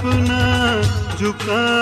اپنا 0.00 0.80
جھکا 1.18 1.79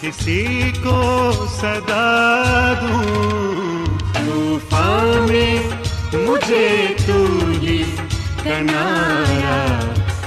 کسی 0.00 0.72
کو 0.82 1.32
صدا 1.60 2.06
دوں۔ 2.80 3.84
طوفان 4.14 5.26
میں 5.28 5.56
مجھے 6.12 6.94
تو 7.06 7.18
ہی 7.62 7.82
کنارا 8.42 9.58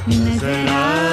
نظر 0.07 0.65
آئے 0.71 1.12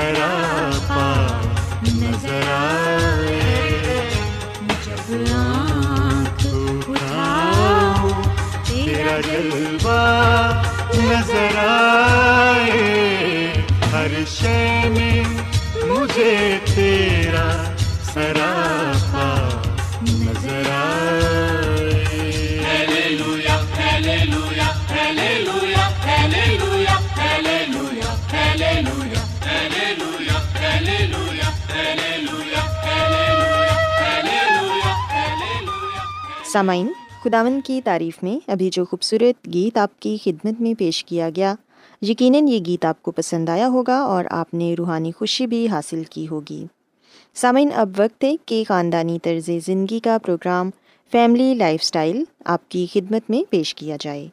سراپا 0.00 1.40
نظر 1.82 2.44
آئے۔ 2.50 4.08
جب 4.84 5.12
تیرا 8.66 9.20
جلوہ 9.20 10.00
نظر 10.94 11.58
آئے۔ 11.58 13.52
ہر 13.92 14.24
شے 14.26 14.88
میں 14.88 15.24
مجھے 15.86 16.58
تیرا 16.74 17.48
سراپا 18.14 18.99
سامعین 36.52 36.92
خداون 37.24 37.60
کی 37.64 37.80
تعریف 37.84 38.22
میں 38.22 38.50
ابھی 38.50 38.70
جو 38.70 38.84
خوبصورت 38.84 39.48
گیت 39.54 39.78
آپ 39.78 40.00
کی 40.00 40.16
خدمت 40.24 40.60
میں 40.60 40.74
پیش 40.78 41.04
کیا 41.04 41.30
گیا، 41.36 41.54
یقیناً 42.02 42.48
یہ 42.48 42.58
گیت 42.66 42.84
آپ 42.84 43.02
کو 43.02 43.10
پسند 43.10 43.48
آیا 43.48 43.68
ہوگا 43.68 43.98
اور 43.98 44.24
آپ 44.30 44.54
نے 44.54 44.74
روحانی 44.78 45.12
خوشی 45.12 45.46
بھی 45.46 45.68
حاصل 45.68 46.02
کی 46.10 46.28
ہوگی۔ 46.28 46.66
سامعین، 47.34 47.70
اب 47.74 47.88
وقت 47.98 48.24
ہے 48.24 48.34
کہ 48.46 48.64
خاندانی 48.68 49.18
طرز 49.22 49.50
زندگی 49.66 50.00
کا 50.00 50.18
پروگرام 50.18 50.70
فیملی 51.12 51.54
لائف 51.54 51.80
اسٹائل 51.82 52.24
آپ 52.44 52.70
کی 52.70 52.86
خدمت 52.92 53.30
میں 53.30 53.50
پیش 53.50 53.74
کیا 53.74 53.96
جائے۔ 54.00 54.28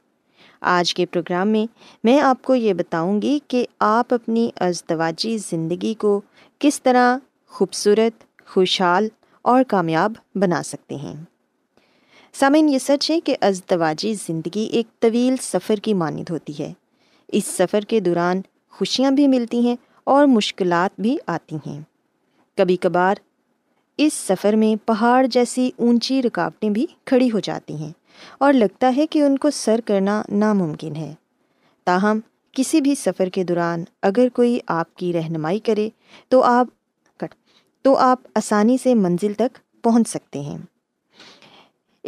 آج 0.62 0.94
کے 0.94 1.06
پروگرام 1.06 1.48
میں 1.48 1.66
میں 2.04 2.20
آپ 2.20 2.42
کو 2.42 2.56
یہ 2.56 2.74
بتاؤں 2.74 3.22
گی 3.22 3.40
کہ 3.48 3.66
آپ 3.80 4.14
اپنی 4.14 4.50
ازدواجی 4.56 5.38
زندگی 5.38 5.94
کو 5.94 6.22
کس 6.60 6.82
طرح 6.82 7.18
خوبصورت، 7.48 8.46
خوشحال 8.48 9.08
اور 9.42 9.64
کامیاب 9.68 10.14
بنا 10.36 10.64
سکتے 10.64 10.96
ہیں۔ 10.96 11.16
سامعین، 12.40 12.70
یہ 12.70 12.78
سچ 12.78 13.12
ہے 13.12 13.20
کہ 13.20 13.36
ازدواجی 13.42 14.14
زندگی 14.14 14.70
ایک 14.72 15.00
طویل 15.00 15.36
سفر 15.42 15.76
کی 15.76 15.94
مانند 15.94 16.30
ہوتی 16.30 16.54
ہے۔ 16.60 16.74
اس 17.28 17.46
سفر 17.46 17.82
کے 17.82 18.00
دوران 18.00 18.42
خوشیاں 18.70 19.12
بھی 19.12 19.28
ملتی 19.28 19.60
ہیں 19.60 19.76
اور 20.04 20.26
مشکلات 20.26 21.02
بھی 21.02 21.18
آتی 21.28 21.56
ہیں۔ 21.56 21.82
کبھی 22.58 22.78
کبھار 22.78 23.16
اس 23.98 24.14
سفر 24.14 24.54
میں 24.54 24.88
پہاڑ 24.88 25.26
جیسی 25.26 25.72
اونچی 25.78 26.22
رکاوٹیں 26.22 26.70
بھی 26.70 26.86
کھڑی 27.06 27.32
ہو 27.34 27.40
جاتی 27.40 27.76
ہیں 27.76 27.92
اور 28.38 28.54
لگتا 28.54 28.94
ہے 28.98 29.08
کہ 29.08 29.22
ان 29.22 29.38
کو 29.38 29.50
سر 29.50 29.80
کرنا 29.86 30.22
ناممکن 30.30 30.96
ہے۔ 30.96 31.14
تاہم، 31.86 32.20
کسی 32.52 32.82
بھی 32.82 32.96
سفر 32.96 33.30
کے 33.30 33.44
دوران 33.44 33.84
اگر 34.02 34.28
کوئی 34.34 34.60
آپ 34.68 34.96
کی 34.96 35.14
رہنمائی 35.14 35.60
کرے 35.60 35.90
تو 36.30 36.44
آپ 36.44 36.68
تو 37.82 37.96
آپ 37.96 38.20
آسانی 38.36 38.78
سے 38.84 38.94
منزل 38.96 39.34
تک 39.34 39.84
پہنچ 39.84 40.10
سکتے 40.10 40.40
ہیں۔ 40.40 40.58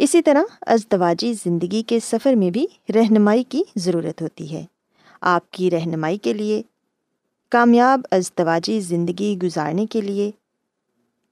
اسی 0.00 0.22
طرح 0.22 0.42
ازدواجی 0.66 1.32
زندگی 1.32 1.82
کے 1.82 2.00
سفر 2.00 2.32
میں 2.32 2.50
بھی 2.50 2.66
رہنمائی 2.94 3.44
کی 3.44 3.62
ضرورت 3.76 4.22
ہوتی 4.22 4.52
ہے۔ 4.52 4.64
آپ 5.20 5.50
کی 5.50 5.70
رہنمائی 5.70 6.18
کے 6.18 6.32
لیے، 6.32 6.62
کامیاب 7.48 8.00
ازدواجی 8.10 8.80
زندگی 8.80 9.38
گزارنے 9.42 9.86
کے 9.86 10.00
لیے، 10.00 10.30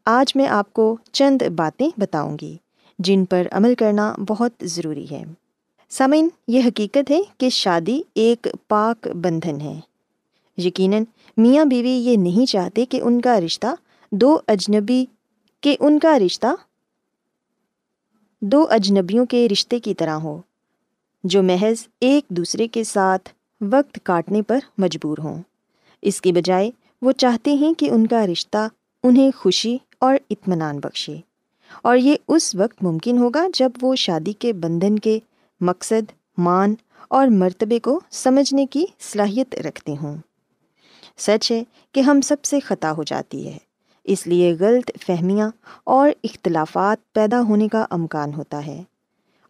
آج 0.07 0.37
میں 0.37 0.47
آپ 0.47 0.73
کو 0.73 0.97
چند 1.13 1.43
باتیں 1.43 1.91
بتاؤں 1.97 2.37
گی 2.41 2.57
جن 2.99 3.25
پر 3.25 3.47
عمل 3.53 3.75
کرنا 3.75 4.15
بہت 4.29 4.53
ضروری 4.63 5.07
ہے۔ 5.11 5.25
سامعین، 5.91 6.29
یہ 6.49 6.61
حقیقت 6.67 7.11
ہے 7.11 7.21
کہ 7.39 7.49
شادی 7.49 8.03
ایک 8.15 8.49
پاک 8.69 9.09
بندھن 9.09 9.61
ہے۔ 9.61 9.81
یقیناً 10.57 11.05
میاں 11.37 11.65
بیوی 11.65 11.91
یہ 11.91 12.17
نہیں 12.17 12.47
چاہتے 12.47 12.85
کہ 12.85 13.01
ان 13.03 13.21
کا 13.21 13.41
رشتہ 13.41 13.67
دو 14.13 14.39
اجنبی، 14.49 15.07
کہ 15.61 15.77
ان 15.81 15.99
کا 15.99 16.19
رشتہ 16.19 16.47
دو 18.41 18.67
اجنبیوں 18.71 19.27
کے 19.27 19.49
رشتے 19.53 19.81
کی 19.81 19.95
طرح 19.95 20.15
ہو 20.15 20.41
جو 21.25 21.43
محض 21.43 21.87
ایک 22.01 22.25
دوسرے 22.29 22.69
کے 22.69 22.85
ساتھ 22.85 23.29
وقت 23.61 23.99
کاٹنے 24.03 24.43
پر 24.43 24.59
مجبور 24.79 25.19
ہوں۔ 25.19 25.43
اس 26.03 26.21
کے 26.21 26.33
بجائے، 26.33 26.71
وہ 27.03 27.13
چاہتے 27.13 27.55
ہیں 27.55 27.75
کہ 27.75 27.91
ان 27.91 28.07
کا 28.07 28.27
رشتہ 28.27 28.69
انہیں 29.03 29.31
خوشی 29.37 29.77
اور 29.99 30.17
اطمینان 30.31 30.79
بخشے۔ 30.79 31.17
اور 31.83 31.97
یہ 31.97 32.17
اس 32.29 32.55
وقت 32.55 32.85
ممکن 32.85 33.19
ہوگا 33.19 33.47
جب 33.55 33.71
وہ 33.83 33.97
شادی 33.97 34.33
کے 34.33 34.53
بندھن 34.53 34.99
کے 34.99 35.19
مقصد، 35.61 36.13
مان 36.39 36.75
اور 37.11 37.27
مرتبے 37.27 37.79
کو 37.79 38.01
سمجھنے 38.11 38.67
کی 38.67 38.85
صلاحیت 39.01 39.55
رکھتے 39.55 39.95
ہوں۔ 40.03 40.17
سچ 41.19 41.53
ہے 41.53 41.63
کہ 41.93 42.01
ہم 42.01 42.21
سب 42.21 42.45
سے 42.45 42.61
خطا 42.61 42.93
ہو 42.93 43.03
جاتی 43.03 43.49
ہے۔ 43.49 43.68
اس 44.09 44.27
لیے 44.27 44.57
غلط 44.61 44.91
فہمیاں 45.07 45.51
اور 45.85 46.11
اختلافات 46.25 47.13
پیدا 47.13 47.41
ہونے 47.41 47.69
کا 47.69 47.87
امکان 47.91 48.35
ہوتا 48.35 48.67
ہے۔ 48.67 48.83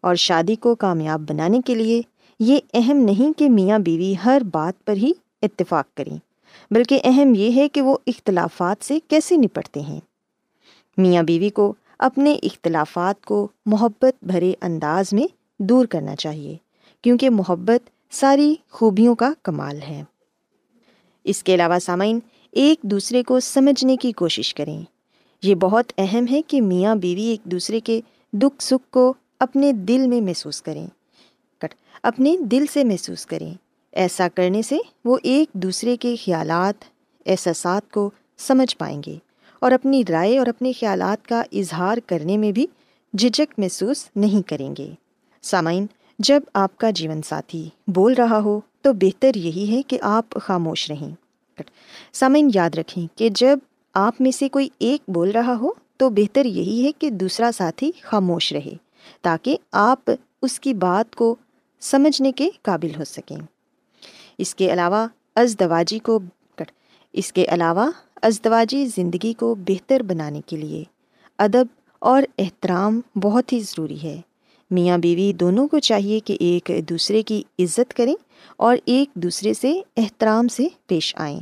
اور 0.01 0.15
شادی 0.15 0.55
کو 0.55 0.75
کامیاب 0.75 1.21
بنانے 1.29 1.59
کے 1.65 1.75
لیے 1.75 2.01
یہ 2.39 2.59
اہم 2.73 2.97
نہیں 2.97 3.39
کہ 3.39 3.49
میاں 3.49 3.79
بیوی 3.79 4.13
ہر 4.25 4.41
بات 4.51 4.85
پر 4.85 4.93
ہی 4.93 5.11
اتفاق 5.41 5.85
کریں، 5.97 6.17
بلکہ 6.71 6.99
اہم 7.03 7.33
یہ 7.35 7.55
ہے 7.55 7.69
کہ 7.69 7.81
وہ 7.81 7.97
اختلافات 8.07 8.85
سے 8.85 8.99
کیسے 9.07 9.37
نپٹتے 9.37 9.79
ہیں۔ 9.79 9.99
میاں 10.97 11.23
بیوی 11.23 11.49
کو 11.49 11.73
اپنے 11.99 12.33
اختلافات 12.43 13.25
کو 13.25 13.47
محبت 13.65 14.23
بھرے 14.23 14.53
انداز 14.61 15.13
میں 15.13 15.27
دور 15.59 15.85
کرنا 15.85 16.15
چاہیے، 16.15 16.57
کیونکہ 17.01 17.29
محبت 17.29 17.89
ساری 18.13 18.55
خوبیوں 18.71 19.15
کا 19.15 19.33
کمال 19.43 19.81
ہے۔ 19.81 20.03
اس 21.23 21.43
کے 21.43 21.55
علاوہ 21.55 21.79
سامعین 21.79 22.19
ایک 22.51 22.79
دوسرے 22.81 23.23
کو 23.23 23.39
سمجھنے 23.39 23.97
کی 23.97 24.11
کوشش 24.11 24.53
کریں۔ 24.53 24.81
یہ 25.43 25.55
بہت 25.55 25.93
اہم 25.97 26.25
ہے 26.31 26.41
کہ 26.41 26.61
میاں 26.61 26.95
بیوی 26.95 27.21
ایک 27.21 27.43
دوسرے 27.43 27.79
کے 27.79 28.01
دکھ 28.33 28.63
سکھ 28.63 28.91
کو 28.91 29.13
اپنے 29.39 29.71
دل 29.71 30.07
میں 30.07 30.21
محسوس 30.21 30.61
کریں۔ 30.61 30.87
اپنے 32.03 32.37
دل 32.37 32.65
سے 32.73 32.83
محسوس 32.83 33.25
کریں۔ 33.25 33.53
ایسا 33.91 34.27
کرنے 34.35 34.61
سے 34.61 34.77
وہ 35.05 35.17
ایک 35.23 35.53
دوسرے 35.53 35.97
کے 35.97 36.15
خیالات، 36.25 36.83
احساسات 37.25 37.91
کو 37.91 38.09
سمجھ 38.37 38.77
پائیں 38.77 39.01
گے 39.05 39.15
اور 39.59 39.71
اپنی 39.71 40.03
رائے 40.09 40.37
اور 40.37 40.47
اپنے 40.47 40.71
خیالات 40.71 41.27
کا 41.27 41.43
اظہار 41.53 41.97
کرنے 42.05 42.37
میں 42.37 42.51
بھی 42.51 42.65
جھجھک 43.17 43.53
محسوس 43.57 44.09
نہیں 44.15 44.47
کریں 44.47 44.75
گے۔ 44.77 44.89
سامعین، 45.41 45.85
جب 46.19 46.41
آپ 46.53 46.77
کا 46.77 46.89
جیون 46.89 47.21
ساتھی 47.21 47.69
بول 47.87 48.13
رہا 48.13 48.39
ہو 48.39 48.59
تو 48.81 48.93
بہتر 48.93 49.35
یہی 49.35 49.77
ہے 49.77 49.81
کہ 49.81 49.97
آپ 50.01 50.25
خاموش 50.41 50.91
رہیں۔ 50.91 51.28
کر 51.59 51.71
سامعین، 52.13 52.49
یاد 52.53 52.69
رکھیں 52.75 53.17
کہ 53.17 53.29
جب 53.29 53.59
آپ 53.93 54.15
میں 54.19 54.31
سے 54.31 54.49
کوئی 54.49 54.69
ایک 54.79 55.01
بول 55.07 55.31
رہا 55.31 55.55
ہو 55.61 55.69
تو 55.97 56.09
بہتر 56.09 56.45
یہی 56.45 56.85
ہے 56.85 56.91
کہ 56.91 57.09
دوسرا 57.09 57.49
ساتھی 57.53 57.91
خاموش 58.01 58.53
رہے 58.53 58.73
تاکہ 59.21 59.57
آپ 59.71 60.11
اس 60.41 60.59
کی 60.59 60.73
بات 60.73 61.15
کو 61.15 61.35
سمجھنے 61.79 62.31
کے 62.31 62.49
قابل 62.61 62.89
ہو 62.97 63.03
سکیں۔ 63.03 63.37
اس 64.37 64.55
کے 64.55 64.73
علاوہ، 64.73 65.07
ازدواجی 65.35 65.99
کو 65.99 66.19
اس 67.13 67.33
کے 67.33 67.45
علاوہ، 67.47 67.91
ازدواجی 68.21 68.85
زندگی 68.85 69.33
کو 69.33 69.55
بہتر 69.55 70.01
بنانے 70.03 70.41
کے 70.45 70.57
لیے 70.57 70.83
ادب 71.37 71.65
اور 71.99 72.23
احترام 72.37 73.01
بہت 73.15 73.53
ہی 73.53 73.59
ضروری 73.59 74.03
ہے۔ 74.03 74.21
میاں 74.71 74.97
بیوی 74.97 75.33
دونوں 75.33 75.67
کو 75.67 75.79
چاہیے 75.79 76.19
کہ 76.19 76.37
ایک 76.39 76.71
دوسرے 76.89 77.21
کی 77.21 77.43
عزت 77.59 77.93
کریں 77.93 78.15
اور 78.57 78.77
ایک 78.85 79.13
دوسرے 79.13 79.53
سے 79.53 79.81
احترام 79.97 80.47
سے 80.47 80.67
پیش 80.87 81.15
آئیں۔ 81.17 81.39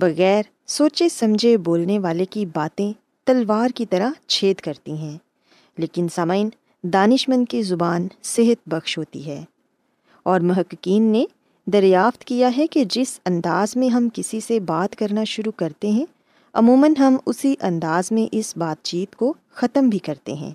بغیر 0.00 0.42
سوچے 0.66 1.08
سمجھے 1.08 1.56
بولنے 1.56 1.98
والے 1.98 2.24
کی 2.24 2.46
باتیں 2.46 2.92
تلوار 3.24 3.68
کی 3.74 3.86
طرح 3.86 4.10
چھید 4.26 4.56
کرتی 4.56 4.92
ہیں۔ 4.92 5.18
لیکن 5.78 6.06
سامعین 6.14 6.48
دانش 6.82 7.28
مند 7.28 7.44
کی 7.48 7.62
زبان 7.62 8.08
صحت 8.22 8.68
بخش 8.68 8.98
ہوتی 8.98 9.26
ہے۔ 9.26 9.44
اور 10.22 10.40
محققین 10.40 11.02
نے 11.02 11.24
دریافت 11.66 12.24
کیا 12.24 12.50
ہے 12.56 12.66
کہ 12.66 12.84
جس 12.84 13.20
انداز 13.24 13.76
میں 13.76 13.88
ہم 13.88 14.08
کسی 14.14 14.40
سے 14.40 14.60
بات 14.60 14.96
کرنا 14.96 15.24
شروع 15.24 15.52
کرتے 15.52 15.90
ہیں، 15.90 16.06
عموماً 16.52 16.94
ہم 16.98 17.16
اسی 17.26 17.54
انداز 17.60 18.12
میں 18.12 18.28
اس 18.32 18.56
بات 18.56 18.84
چیت 18.84 19.16
کو 19.16 19.34
ختم 19.50 19.88
بھی 19.88 19.98
کرتے 19.98 20.32
ہیں۔ 20.32 20.52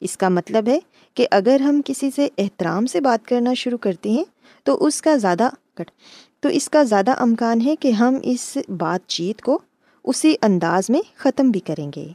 اس 0.00 0.16
کا 0.16 0.28
مطلب 0.28 0.68
ہے 0.68 0.78
کہ 1.14 1.26
اگر 1.30 1.60
ہم 1.60 1.80
کسی 1.84 2.10
سے 2.16 2.28
احترام 2.38 2.86
سے 2.86 3.00
بات 3.00 3.28
کرنا 3.28 3.54
شروع 3.54 3.78
کرتے 3.78 4.10
ہیں، 4.10 4.24
تو 4.64 4.86
اس 4.86 5.02
کا 5.02 5.16
زیادہ 5.16 5.48
تو 6.40 6.48
اس 6.48 6.68
کا 6.68 6.82
زیادہ 6.82 7.22
امکان 7.22 7.60
ہے 7.60 7.76
کہ 7.76 7.90
ہم 7.90 8.18
اس 8.22 8.58
بات 8.68 9.08
چیت 9.08 9.42
کو 9.42 9.58
اسی 10.04 10.34
انداز 10.42 10.90
میں 10.90 11.00
ختم 11.16 11.50
بھی 11.50 11.60
کریں 11.60 11.90
گے۔ 11.96 12.08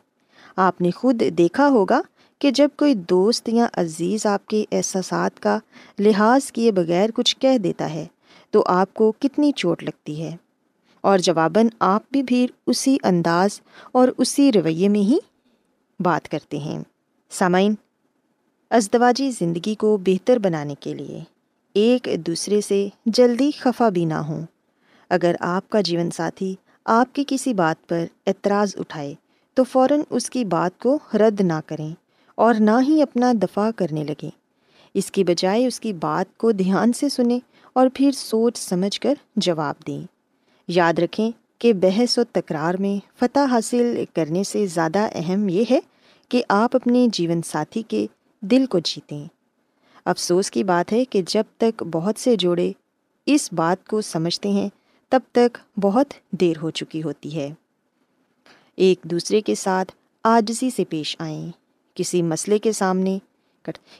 آپ 0.55 0.81
نے 0.81 0.91
خود 0.91 1.23
دیکھا 1.37 1.67
ہوگا 1.67 2.01
کہ 2.39 2.51
جب 2.51 2.69
کوئی 2.77 2.95
دوست 2.95 3.49
یا 3.49 3.67
عزیز 3.73 4.25
آپ 4.25 4.45
کے 4.45 4.65
احساسات 4.71 5.39
کا 5.39 5.59
لحاظ 5.99 6.51
کیے 6.51 6.71
بغیر 6.71 7.09
کچھ 7.15 7.37
کہہ 7.37 7.57
دیتا 7.57 7.93
ہے 7.93 8.05
تو 8.51 8.63
آپ 8.67 8.93
کو 8.93 9.13
کتنی 9.19 9.51
چوٹ 9.51 9.83
لگتی 9.83 10.21
ہے۔ 10.21 10.35
اور 11.01 11.17
جواباً 11.17 11.67
آپ 11.79 12.03
بھی 12.11 12.23
پھر 12.23 12.45
اسی 12.67 12.97
انداز 13.03 13.61
اور 13.91 14.07
اسی 14.17 14.51
رویے 14.51 14.89
میں 14.89 14.99
ہی 14.99 15.17
بات 15.99 16.29
کرتے 16.29 16.57
ہیں۔ 16.57 16.79
سامعین، 17.29 17.73
ازدواجی 18.69 19.31
زندگی 19.31 19.75
کو 19.75 19.97
بہتر 20.05 20.37
بنانے 20.37 20.75
کے 20.79 20.93
لیے 20.93 21.34
ایک 21.75 22.09
دوسرے 22.27 22.61
سے 22.61 22.87
جلدی 23.05 23.51
خفا 23.59 23.89
بھی 23.89 24.05
نہ 24.05 24.13
ہوں۔ 24.13 24.41
اگر 25.09 25.35
آپ 25.39 25.69
کا 25.69 25.81
جیون 25.81 26.11
ساتھی 26.11 26.55
آپ 26.85 27.15
کی 27.15 27.23
کسی 27.27 27.53
بات 27.53 27.89
پر 27.89 28.05
اعتراض 28.27 28.75
اٹھائے، 28.79 29.13
تو 29.53 29.63
فوراً 29.63 30.01
اس 30.09 30.29
کی 30.29 30.45
بات 30.45 30.79
کو 30.79 30.99
رد 31.13 31.41
نہ 31.41 31.59
کریں 31.65 31.93
اور 32.35 32.55
نہ 32.59 32.71
ہی 32.87 33.01
اپنا 33.01 33.33
دفاع 33.43 33.71
کرنے 33.75 34.03
لگیں۔ 34.03 34.29
اس 34.93 35.11
کی 35.11 35.23
بجائے 35.23 35.67
اس 35.67 35.79
کی 35.79 35.93
بات 35.93 36.37
کو 36.37 36.51
دھیان 36.51 36.93
سے 36.93 37.09
سنیں 37.09 37.39
اور 37.73 37.87
پھر 37.93 38.11
سوچ 38.11 38.57
سمجھ 38.57 39.01
کر 39.01 39.13
جواب 39.35 39.75
دیں۔ 39.87 40.01
یاد 40.67 40.99
رکھیں 40.99 41.31
کہ 41.59 41.73
بحث 41.73 42.17
و 42.17 42.23
تکرار 42.31 42.73
میں 42.73 43.05
فتح 43.19 43.45
حاصل 43.49 44.03
کرنے 44.15 44.43
سے 44.43 44.67
زیادہ 44.67 45.07
اہم 45.11 45.49
یہ 45.49 45.63
ہے 45.71 45.79
کہ 46.29 46.43
آپ 46.49 46.75
اپنے 46.75 47.07
جیون 47.11 47.41
ساتھی 47.41 47.81
کے 47.81 48.07
دل 48.41 48.65
کو 48.65 48.79
جیتیں۔ 48.79 49.25
افسوس 50.05 50.51
کی 50.51 50.63
بات 50.63 50.93
ہے 50.93 51.05
کہ 51.05 51.21
جب 51.27 51.43
تک 51.57 51.83
بہت 51.83 52.19
سے 52.19 52.35
جوڑے 52.35 52.71
اس 53.25 53.53
بات 53.53 53.87
کو 53.87 54.01
سمجھتے 54.01 54.49
ہیں، 54.49 54.69
تب 55.09 55.19
تک 55.31 55.57
بہت 55.79 56.13
دیر 56.31 56.57
ہو 56.61 56.69
چکی 56.69 57.03
ہوتی 57.03 57.35
ہے۔ 57.35 57.53
ایک 58.75 58.99
دوسرے 59.03 59.41
کے 59.41 59.55
ساتھ 59.55 59.91
آجزی 60.23 60.69
سے 60.69 60.83
پیش 60.89 61.15
آئیں۔ 61.19 61.51
کسی 61.95 62.21
مسئلے 62.21 62.57
کے 62.57 62.71
سامنے 62.71 63.19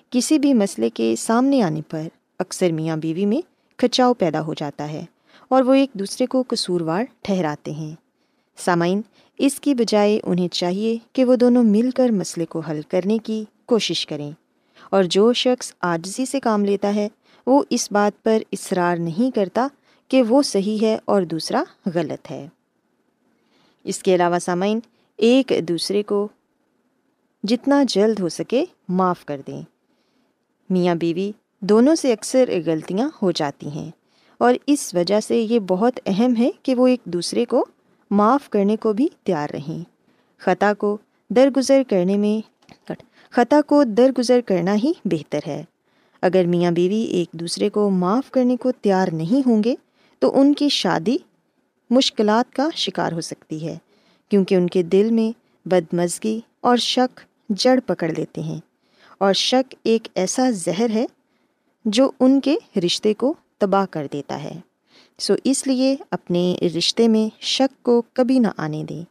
کسی 0.10 0.40
بھی 0.40 0.54
مسئلے 0.54 0.90
کے 0.90 1.16
سامنے 1.20 1.62
آنے 1.62 1.82
پر 1.90 2.08
اکثر 2.40 2.72
میاں 2.72 2.98
بیوی 2.98 3.26
میں 3.26 3.42
کھچاؤ 3.78 4.14
پیدا 4.14 4.42
ہو 4.42 4.54
جاتا 4.54 4.92
ہے 4.92 5.06
اور 5.48 5.64
وہ 5.64 5.74
ایک 5.74 5.90
دوسرے 5.94 6.26
کو 6.26 6.44
قصوروار 6.48 7.04
ٹھہراتے 7.22 7.72
ہیں۔ 7.72 7.96
سامعین، 8.58 9.02
اس 9.38 9.60
کی 9.60 9.74
بجائے 9.74 10.20
انہیں 10.24 10.48
چاہیے 10.48 10.98
کہ 11.14 11.26
وہ 11.26 11.36
دونوں 11.36 11.64
مل 11.64 11.90
کر 11.96 12.10
مسئلے 12.10 12.46
کو 12.46 12.60
حل 12.60 12.82
کرنے 12.88 13.18
کی 13.18 13.46
کوشش 13.66 14.06
کریں۔ 14.06 14.32
اور 14.90 15.04
جو 15.04 15.34
شخص 15.34 15.74
آجزی 15.82 16.26
سے 16.26 16.40
کام 16.40 16.66
لیتا 16.66 16.96
ہے، 16.96 17.08
وہ 17.46 17.64
اس 17.70 17.92
بات 17.92 18.24
پر 18.24 18.44
اصرار 18.52 18.98
نہیں 18.98 19.36
کرتا 19.36 19.68
کہ 20.08 20.24
وہ 20.24 20.42
صحیح 20.42 20.78
ہے 20.82 20.98
اور 21.06 21.22
دوسرا 21.22 21.64
غلط 21.96 22.32
ہے۔ 22.32 22.48
اس 23.84 24.00
کے 24.00 24.16
علاوہ 24.16 24.40
سامعین، 24.40 24.80
ایک 25.18 25.54
دوسرے 25.68 26.04
کو 26.04 26.28
جتنا 27.44 27.84
جلد 27.88 28.20
ہو 28.20 28.30
سکے 28.30 28.66
معاف 28.90 29.26
کر 29.26 29.42
دیں۔ 29.48 29.62
میاں 30.70 30.96
بیوی 30.96 31.32
دونوں 31.60 31.96
سے 31.96 32.14
اکثر 32.14 32.50
غلطیاں 32.66 33.10
ہو 33.22 33.32
جاتی 33.32 33.70
ہیں 33.70 33.92
اور 34.38 34.54
اس 34.68 34.96
وجہ 34.96 35.20
سے 35.20 35.38
یہ 35.38 35.60
بہت 35.60 36.00
اہم 36.06 36.36
ہے 36.36 36.50
کہ 36.64 36.76
وہ 36.76 36.88
ایک 36.88 37.00
دوسرے 37.04 37.46
کو 37.46 37.66
معاف 38.12 38.50
کرنے 38.50 38.76
کو 38.76 38.94
بھی 38.94 39.08
تیار 39.24 39.50
رہیں۔ 39.54 39.84
خطا 40.38 40.74
کو 40.74 40.98
درگزر 41.30 41.82
کرنے 41.90 42.18
میں 42.18 42.55
خطا 43.36 43.62
کو 43.68 43.84
درگزر 43.84 44.42
کرنا 44.42 44.76
ہی 44.76 44.92
بہتر 45.06 45.40
ہے۔ 45.48 45.64
اگر 46.22 46.46
میاں 46.46 46.72
بیوی 46.72 47.02
ایک 47.02 47.28
دوسرے 47.32 47.70
کو 47.70 47.90
معاف 47.90 48.32
کرنے 48.32 48.58
کو 48.58 48.72
تیار 48.72 49.08
نہیں 49.14 49.48
ہوں 49.48 49.64
گے، 49.64 49.76
تو 50.20 50.40
ان 50.40 50.54
کی 50.54 50.70
شادی 50.70 51.18
مشکلات 51.90 52.56
کا 52.56 52.70
شکار 52.76 53.12
ہو 53.12 53.22
سکتی 53.22 53.68
ہے، 53.68 53.78
کیونکہ 54.30 54.56
ان 54.56 54.68
کے 54.68 54.84
دل 54.84 55.12
میں 55.12 55.40
بدمزگی 55.68 56.42
اور 56.62 56.78
شک 56.78 57.20
جڑ 57.50 57.80
پکڑ 57.86 58.12
لیتے 58.18 58.42
ہیں۔ 58.42 58.60
اور 59.18 59.34
شک 59.34 59.76
ایک 59.84 60.08
ایسا 60.16 60.50
زہر 60.50 60.90
ہے 60.90 61.06
جو 61.86 62.12
ان 62.20 62.40
کے 62.40 62.56
رشتے 62.86 63.14
کو 63.14 63.34
تباہ 63.58 63.86
کر 63.92 64.08
دیتا 64.14 64.44
ہے۔ 64.44 64.54
سو 65.20 65.34
اس 65.44 65.68
لیے 65.68 65.96
اپنے 66.12 66.58
رشتے 66.78 67.08
میں 67.08 67.36
شک 67.42 67.84
کو 67.84 68.02
کبھی 68.14 68.40
نہ 68.40 68.48
آنے 68.58 68.84
دیں۔ 68.90 69.04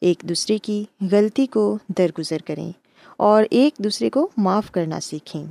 ایک 0.00 0.16
دوسرے 0.22 0.58
کی 0.58 0.84
غلطی 1.12 1.46
کو 1.46 1.78
درگزر 1.88 2.38
کریں۔ 2.46 2.72
اور 3.16 3.44
ایک 3.50 3.78
دوسرے 3.78 4.10
کو 4.10 4.28
معاف 4.36 4.70
کرنا 4.70 5.00
سیکھیں۔ 5.00 5.46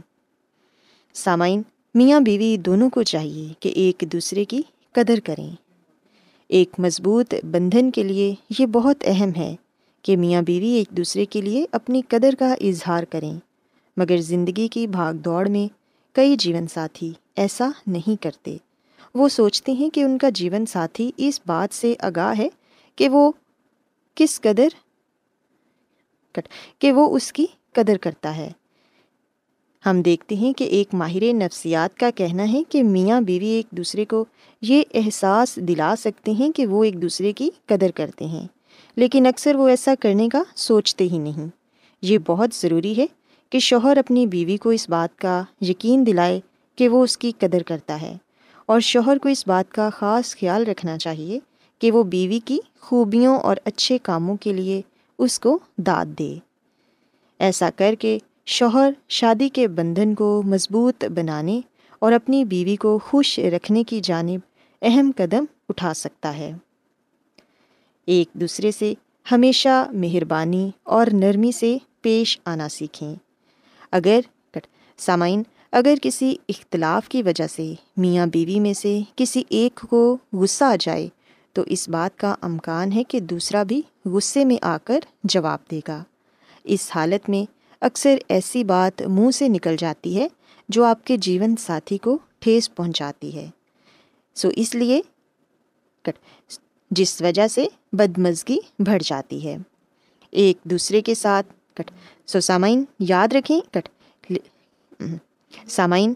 سامعین، 1.14 1.62
میاں 1.94 2.20
بیوی 2.20 2.58
دونوں 2.58 2.90
کو 2.90 3.04
چاہیے 3.04 3.54
کہ 3.60 3.70
ایک 3.70 4.04
دوسرے 4.12 4.46
کی 4.46 4.62
قدر 4.92 5.20
کریں۔ 5.24 5.56
ایک 6.48 6.70
مضبوط 6.78 7.34
بندھن 7.44 7.92
کے 7.92 8.04
لیے 8.04 8.36
یہ 8.60 8.66
بہت 8.66 8.98
اہم 9.02 9.30
ہے 9.38 9.56
کہ 10.02 10.18
میاں 10.18 10.42
بیوی 10.42 10.70
ایک 10.70 10.88
دوسرے 10.90 11.26
کے 11.26 11.42
لیے 11.42 11.66
اپنی 11.72 12.02
قدر 12.08 12.34
کا 12.40 12.54
اظہار 12.54 13.04
کریں، 13.04 13.34
مگر 13.98 14.18
زندگی 14.18 14.68
کی 14.68 14.88
بھاگ 14.88 15.14
دوڑ 15.14 15.48
میں 15.48 15.74
کئی 16.16 16.36
جیون 16.36 16.68
ساتھی 16.68 17.12
ایسا 17.36 17.70
نہیں 17.88 18.24
کرتے۔ 18.24 18.58
وہ 19.16 19.30
سوچتے 19.30 19.72
ہیں 19.72 19.90
کہ 19.90 20.04
ان 20.04 20.18
کا 20.18 20.30
جیون 20.30 20.66
ساتھی 20.66 21.12
اس 21.18 21.40
بات 21.46 21.76
سے 21.76 21.94
آگاہ 22.00 22.34
ہے 22.38 22.48
کہ 22.96 23.10
وہ 23.10 23.32
کس 24.16 24.42
قدر 24.42 24.68
کہ 26.80 26.92
وہ 26.92 27.16
اس 27.16 27.32
کی 27.34 27.46
قدر 27.74 27.98
کرتا 27.98 28.36
ہے۔ 28.38 28.50
ہم 29.84 30.02
دیکھتے 30.02 30.36
ہیں 30.36 30.52
کہ 30.54 30.64
ایک 30.64 30.94
ماہر 30.94 31.24
نفسیات 31.34 31.98
کا 32.00 32.10
کہنا 32.16 32.52
ہے 32.54 32.62
کہ 32.70 32.84
میاں 32.84 33.20
بیوی 33.22 33.48
ایک 33.48 33.68
دوسرے 33.72 34.06
کو 34.06 34.24
یہ 34.62 34.84
احساس 34.94 35.56
دلا 35.58 35.94
سکتے 36.00 36.32
ہیں 36.32 36.52
کہ 36.52 36.66
وہ 36.66 36.84
ایک 36.84 37.02
دوسرے 37.02 37.34
کی 37.34 37.50
قدر 37.66 37.92
کرتے 37.96 38.26
ہیں، 38.26 38.48
لیکن 38.98 39.26
اکثر 39.26 39.56
وہ 39.56 39.68
ایسا 39.68 39.94
کرنے 40.00 40.28
کا 40.30 40.42
سوچتے 40.58 41.04
ہی 41.04 41.18
نہیں۔ 41.20 41.48
یہ 42.04 42.18
بہت 42.28 42.56
ضروری 42.56 42.98
ہے 42.98 43.06
کہ 43.52 43.60
شوہر 43.60 43.98
اپنی 43.98 44.26
بیوی 44.28 44.58
کو 44.58 44.70
اس 44.70 44.90
بات 44.90 45.18
کا 45.20 45.42
یقین 45.62 46.06
دلائے 46.08 46.40
کہ 46.78 46.88
وہ 46.90 47.04
اس 47.04 47.18
کی 47.18 47.32
قدر 47.40 47.64
کرتا 47.64 48.02
ہے، 48.02 48.16
اور 48.66 48.80
شوہر 48.80 49.18
کو 49.18 49.30
اس 49.30 49.48
بات 49.48 49.72
کا 49.72 49.90
خاص 49.90 50.36
خیال 50.36 50.66
رکھنا 50.68 50.98
چاہیے 50.98 51.40
کہ 51.82 51.92
وہ 51.92 52.04
بیوی 52.04 52.40
کی 52.46 52.58
خوبیوں 52.80 53.38
اور 53.38 53.58
اچھے 53.66 53.98
کاموں 53.98 54.36
کے 54.36 54.54
لیے 54.54 54.82
اس 55.18 55.40
کو 55.40 55.60
داد 55.78 56.06
دے۔ 56.06 56.36
ایسا 57.40 57.70
کر 57.76 57.96
کے 58.00 58.18
شوہر 58.46 58.92
شادی 59.10 59.50
کے 59.50 59.68
بندھن 59.68 60.16
کو 60.16 60.44
مضبوط 60.46 61.06
بنانے 61.06 61.62
اور 62.00 62.12
اپنی 62.12 62.46
بیوی 62.46 62.76
کو 62.76 63.00
خوش 63.00 63.40
رکھنے 63.40 63.84
کی 63.84 64.00
جانب 64.00 64.40
اہم 64.82 65.12
قدم 65.16 65.46
اٹھا 65.70 65.94
سکتا 65.94 66.38
ہے۔ 66.38 66.52
ایک 68.06 68.28
دوسرے 68.34 68.72
سے 68.72 68.94
ہمیشہ 69.32 69.90
مہربانی 69.94 70.72
اور 70.84 71.08
نرمی 71.14 71.52
سے 71.52 71.78
پیش 72.02 72.40
آنا 72.46 72.70
سیکھیں۔ 72.70 73.16
اگر 73.92 74.20
سامعین، 74.98 75.44
اگر 75.72 75.94
کسی 76.02 76.36
اختلاف 76.50 77.10
کی 77.10 77.24
وجہ 77.24 77.48
سے 77.48 77.74
میاں 77.98 78.28
بیوی 78.28 78.60
میں 78.60 78.74
سے 78.74 79.00
کسی 79.16 79.44
ایک 79.50 79.86
کو 79.90 80.18
غصہ 80.34 80.64
آ 80.64 80.76
جائے 80.80 81.10
تو 81.56 81.64
اس 81.66 81.90
بات 81.90 82.20
کا 82.20 82.36
امکان 82.42 82.92
ہے 82.92 83.04
کہ 83.04 83.20
دوسرا 83.20 83.64
بھی 83.64 83.82
غصے 84.06 84.46
میں 84.46 84.58
آ 84.62 84.78
کر 84.84 85.00
جواب 85.24 85.60
دے 85.72 85.80
گا۔ 85.88 86.04
اس 86.64 86.92
حالت 86.96 87.30
میں 87.30 87.52
اکثر 87.82 88.16
ایسی 88.28 88.64
بات 88.64 89.02
منہ 89.02 89.32
سے 89.32 89.48
نکل 89.48 89.76
جاتی 89.80 90.18
ہے 90.18 90.28
جو 90.70 90.84
آپ 90.84 91.06
کے 91.06 91.18
جیون 91.18 91.56
ساتھی 91.56 91.98
کو 91.98 92.18
ٹھیس 92.40 92.76
پہنچاتی 92.76 93.36
ہے۔ 93.36 93.50
سو 94.36 94.50
اس 94.56 94.76
لیے 94.76 95.02
جس 96.92 97.22
وجہ 97.22 97.48
سے 97.48 97.68
بدمزگی 97.94 98.60
بڑھ 98.80 99.04
جاتی 99.06 99.48
ہے۔ 99.48 99.58
ایک 100.32 100.58
دوسرے 100.64 101.02
کے 101.02 101.16
ساتھ 101.16 101.48
کٹ، 101.74 101.92
سو 102.28 102.40
سامعین 102.40 102.84
یاد 103.00 103.28
رکھیں 103.34 103.62
کٹ 103.72 103.90
سامعین 105.68 106.14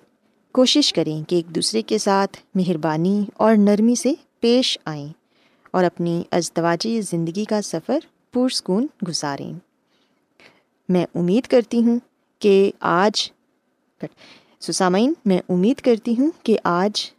کوشش 0.51 0.93
کریں 0.93 1.29
کہ 1.29 1.35
ایک 1.35 1.55
دوسرے 1.55 1.81
کے 1.81 1.97
ساتھ 1.97 2.37
مہربانی 2.55 3.25
اور 3.33 3.55
نرمی 3.57 3.95
سے 3.95 4.13
پیش 4.39 4.77
آئیں۔ 4.85 5.18
اور 5.71 5.83
اپنی 5.83 6.23
ازدواجی 6.31 7.01
زندگی 7.01 7.45
کا 7.45 7.61
سفر 7.61 7.99
پرسکون 8.33 8.87
گزاریں۔ 9.07 9.53
میں 10.89 11.05
امید 11.15 11.47
کرتی 11.47 11.83
ہوں 11.83 11.99
کہ 12.39 12.71
آج، 12.79 13.31
سسامین، 14.59 15.13
میں 15.25 15.39
امید 15.49 15.81
کرتی 15.81 16.15
ہوں 16.19 16.31
کہ 16.43 16.57
آج 16.63 17.11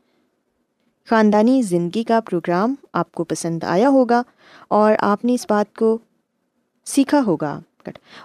خاندانی 1.06 1.62
زندگی 1.62 2.02
کا 2.02 2.20
پروگرام 2.20 2.74
آپ 2.92 3.12
کو 3.12 3.24
پسند 3.24 3.64
آیا 3.64 3.88
ہوگا 3.88 4.22
اور 4.68 4.94
آپ 4.98 5.24
نے 5.24 5.34
اس 5.34 5.46
بات 5.50 5.76
کو 5.76 5.98
سیکھا 6.84 7.20
ہوگا۔ 7.26 7.60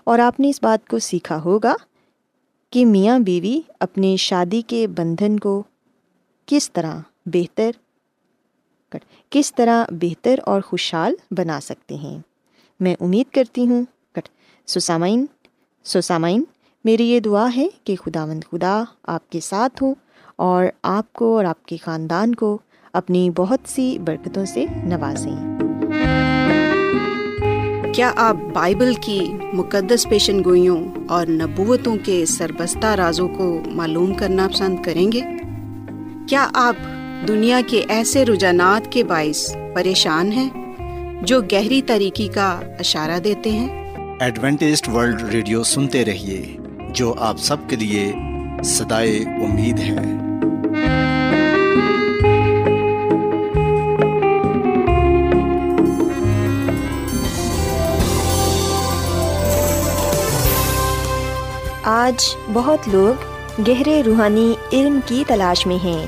اور 0.03 0.19
آپ 0.19 0.39
نے 0.39 0.49
اس 0.49 0.63
بات 0.63 0.89
کو 0.89 0.99
سیکھا 0.99 1.41
ہوگا 1.41 1.75
کہ 2.69 2.85
میاں 2.85 3.19
بیوی 3.19 3.61
اپنے 3.79 4.15
شادی 4.15 4.61
کے 4.61 4.87
بندھن 4.87 5.39
کو 5.39 5.63
کس 6.45 6.71
طرح 6.71 6.99
بہتر 7.25 7.71
کس 9.29 9.55
طرح 9.55 9.85
بہتر 9.91 10.35
اور 10.45 10.61
خوشحال 10.61 11.13
بنا 11.31 11.59
سکتے 11.61 11.95
ہیں۔ 11.95 12.19
میں 12.79 12.95
امید 12.99 13.33
کرتی 13.33 13.67
ہوں، 13.67 13.85
کٹ۔ 14.11 14.29
سسامین 14.67 15.25
سسامین 15.83 16.43
میری 16.85 17.09
یہ 17.09 17.19
دعا 17.19 17.47
ہے 17.55 17.67
کہ 17.83 17.95
خدا 17.95 18.25
مند 18.25 18.43
خدا 18.51 18.83
آپ 19.03 19.29
کے 19.29 19.39
ساتھ 19.39 19.83
ہوں 19.83 19.95
اور 20.35 20.65
آپ 20.83 21.13
کو 21.13 21.37
اور 21.37 21.45
آپ 21.45 21.65
کے 21.65 21.77
خاندان 21.77 22.35
کو 22.35 22.57
اپنی 22.93 23.29
بہت 23.29 23.59
سی 23.65 23.99
برکتوں 23.99 24.45
سے 24.45 24.65
نوازیں۔ 24.83 25.55
کیا 27.93 28.11
آپ 28.15 28.35
بائبل 28.53 28.93
کی 29.01 29.33
مقدس 29.53 30.09
پیشن 30.09 30.43
گوئیوں 30.43 30.91
اور 31.09 31.27
نبوتوں 31.27 31.95
کے 32.05 32.25
سربستہ 32.25 32.85
رازوں 32.85 33.29
کو 33.29 33.61
معلوم 33.65 34.13
کرنا 34.13 34.47
پسند 34.47 34.83
کریں 34.83 35.11
گے؟ 35.11 35.21
کیا 36.29 36.47
آپ 36.53 36.75
دنیا 37.27 37.61
کے 37.67 37.83
ایسے 37.89 38.25
رجحانات 38.25 38.91
کے 38.91 39.03
باعث 39.03 39.55
پریشان 39.75 40.31
ہیں 40.31 40.49
جو 41.21 41.41
گہری 41.41 41.81
طریقے 41.81 42.27
کا 42.27 42.59
اشارہ 42.79 43.19
دیتے 43.19 43.49
ہیں۔ 43.51 43.93
ایڈوینٹسڈ 44.19 44.87
ورلڈ 44.87 45.21
ریڈیو 45.21 45.63
سنتے 45.63 46.05
رہیے 46.05 46.57
جو 46.89 47.13
آپ 47.17 47.37
سب 47.37 47.57
کے 47.67 47.75
لیے 47.75 48.13
صدائے 48.63 49.17
امید 49.17 49.79
ہے۔ 49.79 49.99
آج 61.83 62.35
بہت 62.53 62.79
لوگ 62.87 63.21
گہرے 63.67 64.03
روحانی 64.05 64.53
علم 64.73 64.99
کی 65.05 65.23
تلاش 65.27 65.67
میں 65.67 65.83
ہیں۔ 65.83 66.07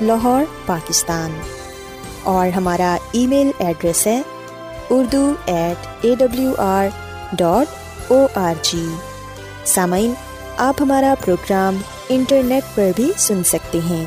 لاہور، 0.00 0.42
پاکستان۔ 0.66 1.30
اور 2.22 2.48
ہمارا 2.48 2.96
ای 3.12 3.26
میل 3.26 3.50
ایڈریس 3.58 4.06
ہے 4.06 4.22
Urdu 4.90 5.32
at 5.46 5.86
A 6.00 6.14
W 6.18 6.52
R 6.58 6.86
dot 7.32 8.12
O 8.12 8.26
R 8.34 8.54
G 8.62 8.86
سامعین، 9.64 10.12
آپ 10.58 10.74
ہمارا 10.80 11.14
پروگرام 11.24 11.76
انٹرنیٹ 12.08 12.74
پر 12.74 12.90
بھی 12.96 13.12
سن 13.16 13.44
سکتے 13.44 13.80
ہیں۔ 13.90 14.04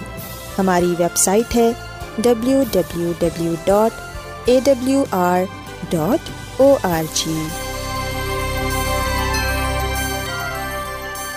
ہماری 0.58 0.94
ویب 1.00 1.18
سائٹ 1.18 1.56
ہے 1.56 1.72
W 2.18 2.64
W 2.72 3.12
W 3.20 3.54
dot 3.66 4.02
A 4.46 4.60
W 4.64 5.04
R 5.12 5.44
dot 5.90 6.30
O 6.62 6.76
R 6.84 7.04
G 7.14 7.38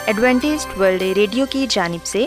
Adventist 0.06 0.80
World 0.80 1.02
Radio 1.02 1.46
کی 1.50 1.66
جانب 1.70 2.06
سے 2.06 2.26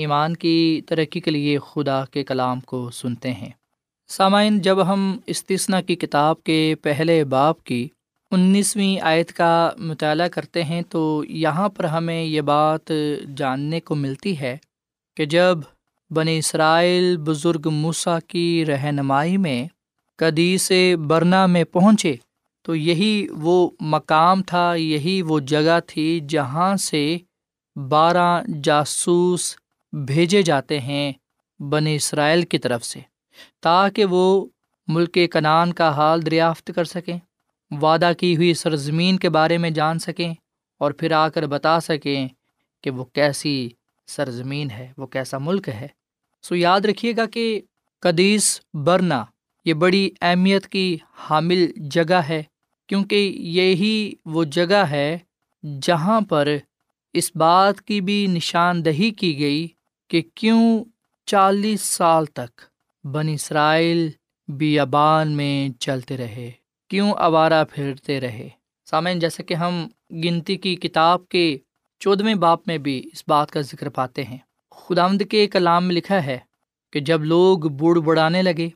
ایمان 0.00 0.36
کی 0.36 0.80
ترقی 0.86 1.20
کے 1.20 1.30
لیے 1.30 1.58
خدا 1.70 2.04
کے 2.04 2.24
کلام 2.24 2.60
کو 2.60 2.90
سنتے 2.90 3.32
ہیں۔ 3.32 3.50
سامعین، 4.10 4.60
جب 4.60 4.86
ہم 4.86 5.00
استثنا 5.26 5.80
کی 5.80 5.96
کتاب 5.96 6.42
کے 6.44 6.74
پہلے 6.82 7.24
باپ 7.24 7.64
کی 7.64 7.88
انیسویں 8.32 9.00
آیت 9.00 9.32
کا 9.32 9.70
مطالعہ 9.78 10.28
کرتے 10.28 10.64
ہیں 10.64 10.82
تو 10.88 11.00
یہاں 11.28 11.68
پر 11.68 11.84
ہمیں 11.84 12.22
یہ 12.22 12.40
بات 12.40 12.92
جاننے 13.36 13.80
کو 13.80 13.94
ملتی 13.94 14.38
ہے 14.40 14.56
کہ 15.16 15.24
جب 15.26 15.58
بنی 16.10 16.38
اسرائیل 16.38 17.16
بزرگ 17.16 17.68
موسیٰ 17.70 18.18
کی 18.26 18.64
رہنمائی 18.66 19.36
میں 19.36 19.60
کدی 20.18 20.58
سے 20.58 20.96
برنا 21.08 21.46
میں 21.46 21.64
پہنچے 21.64 22.14
تو 22.64 22.74
یہی 22.76 23.26
وہ 23.36 23.70
مقام 23.80 24.42
تھا، 24.42 24.74
یہی 24.74 25.20
وہ 25.22 25.38
جگہ 25.40 25.78
تھی 25.86 26.20
جہاں 26.28 26.76
سے 26.76 27.04
بارہ 27.76 28.30
جاسوس 28.62 29.54
بھیجے 29.92 30.42
جاتے 30.42 30.78
ہیں 30.80 31.12
بن 31.60 31.86
اسرائیل 31.86 32.42
کی 32.42 32.58
طرف 32.58 32.84
سے، 32.84 33.00
تاکہ 33.60 34.04
وہ 34.04 34.46
ملک 34.88 35.18
کنان 35.32 35.72
کا 35.72 35.88
حال 35.90 36.24
دریافت 36.26 36.70
کر 36.74 36.84
سکیں، 36.84 37.18
وعدہ 37.70 38.12
کی 38.18 38.36
ہوئی 38.36 38.52
سرزمین 38.54 39.18
کے 39.18 39.28
بارے 39.28 39.58
میں 39.58 39.70
جان 39.70 39.98
سکیں 39.98 40.32
اور 40.80 40.92
پھر 40.92 41.12
آ 41.12 41.28
کر 41.28 41.46
بتا 41.46 41.78
سکیں 41.80 42.28
کہ 42.84 42.90
وہ 42.90 43.04
کیسی 43.04 43.68
سرزمین 44.08 44.70
ہے، 44.70 44.92
وہ 44.98 45.06
کیسا 45.06 45.38
ملک 45.38 45.68
ہے۔ 45.68 45.88
سو 46.44 46.54
یاد 46.56 46.80
رکھیے 46.80 47.12
گا 47.16 47.26
کہ 47.26 47.60
قدیس 48.02 48.60
برنا 48.74 49.24
یہ 49.66 49.74
بڑی 49.74 50.08
اہمیت 50.20 50.66
کی 50.68 50.96
حامل 51.18 51.66
جگہ 51.90 52.20
ہے، 52.28 52.42
کیونکہ 52.88 53.32
یہی 53.38 54.12
وہ 54.24 54.44
جگہ 54.44 54.84
ہے 54.90 55.18
جہاں 55.82 56.20
پر 56.20 56.48
اس 57.14 57.30
بات 57.36 57.80
کی 57.82 58.00
بھی 58.00 58.26
نشاندہی 58.30 59.10
کی 59.10 59.38
گئی 59.38 59.66
کہ 60.10 60.22
کیوں 60.34 60.84
چالیس 61.26 61.80
سال 61.80 62.26
تک 62.26 62.60
بن 63.04 63.28
اسرائیل 63.28 64.10
بیابان 64.48 65.32
میں 65.32 65.80
چلتے 65.80 66.16
رہے؟ 66.16 66.50
کیوں 66.88 67.14
آوارہ 67.16 67.64
پھرتے 67.70 68.20
رہے؟ 68.20 68.48
سامعین 68.90 69.18
جیسے 69.18 69.42
کہ 69.42 69.54
ہم 69.54 69.88
گنتی 70.10 70.56
کی 70.56 70.76
کتاب 70.76 71.28
کے 71.28 71.58
چودھویں 71.98 72.34
باپ 72.34 72.68
میں 72.68 72.78
بھی 72.78 73.10
اس 73.12 73.24
بات 73.28 73.50
کا 73.50 73.60
ذکر 73.60 73.88
پاتے 73.88 74.24
ہیں۔ 74.24 74.38
خدامد 74.70 75.22
کے 75.30 75.46
کلام 75.46 75.84
میں 75.84 75.94
لکھا 75.94 76.26
ہے 76.26 76.38
کہ 76.92 77.00
جب 77.00 77.24
لوگ 77.24 77.58
بوڑھ 77.58 77.98
بڑھانے 77.98 78.42
لگے، 78.42 78.68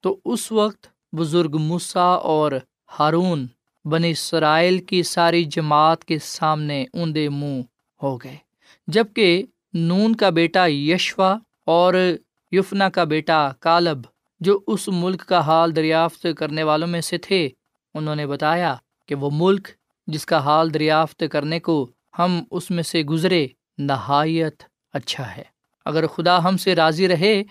تو 0.00 0.18
اس 0.24 0.52
وقت 0.52 0.86
بزرگ 1.12 1.56
مسا 1.60 2.04
اور 2.04 2.52
ہارون 2.98 3.46
بن 3.84 4.04
اسرائیل 4.04 4.78
کی 4.78 5.02
ساری 5.02 5.44
جماعت 5.44 6.04
کے 6.04 6.18
سامنے 6.18 6.84
اوندے 6.92 7.28
منہ 7.28 7.60
ہو 8.02 8.16
گئے۔ 8.16 8.36
جبکہ 8.86 9.42
نون 9.74 10.14
کا 10.14 10.30
بیٹا 10.30 10.66
یشوا 10.66 11.36
اور 11.66 11.94
یفنا 12.52 12.88
کا 12.88 13.04
بیٹا 13.04 13.48
کالب، 13.60 13.98
جو 14.40 14.60
اس 14.66 14.88
ملک 14.88 15.20
کا 15.20 15.40
حال 15.40 15.76
دریافت 15.76 16.26
کرنے 16.36 16.62
والوں 16.62 16.86
میں 16.86 17.00
سے 17.00 17.18
تھے، 17.18 17.48
انہوں 17.94 18.16
نے 18.16 18.26
بتایا 18.26 18.74
کہ 19.06 19.14
وہ 19.14 19.30
ملک 19.32 19.68
جس 20.06 20.26
کا 20.26 20.38
حال 20.38 20.74
دریافت 20.74 21.24
کرنے 21.32 21.60
کو 21.60 21.90
ہم 22.18 22.44
اس 22.50 22.70
میں 22.70 22.82
سے 22.82 23.02
گزرے، 23.02 23.46
نہایت 23.78 24.62
اچھا 24.92 25.36
ہے۔ 25.36 25.42
اگر 25.84 26.06
خدا 26.06 26.44
ہم 26.44 26.56
سے 26.56 26.74
راضی 26.74 27.08
رہے، 27.08 27.42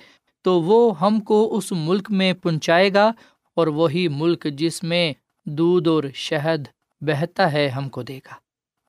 تو 0.41 0.61
وہ 0.61 0.99
ہم 0.99 1.19
کو 1.19 1.57
اس 1.57 1.71
ملک 1.71 2.11
میں 2.11 2.33
پہنچائے 2.33 2.93
گا 2.93 3.11
اور 3.53 3.67
وہی 3.67 4.07
ملک 4.07 4.47
جس 4.53 4.83
میں 4.83 5.13
دودھ 5.45 5.89
اور 5.89 6.03
شہد 6.13 6.67
بہتا 7.01 7.51
ہے، 7.53 7.67
ہم 7.67 7.89
کو 7.89 8.01
دے 8.01 8.17
گا۔ 8.17 8.33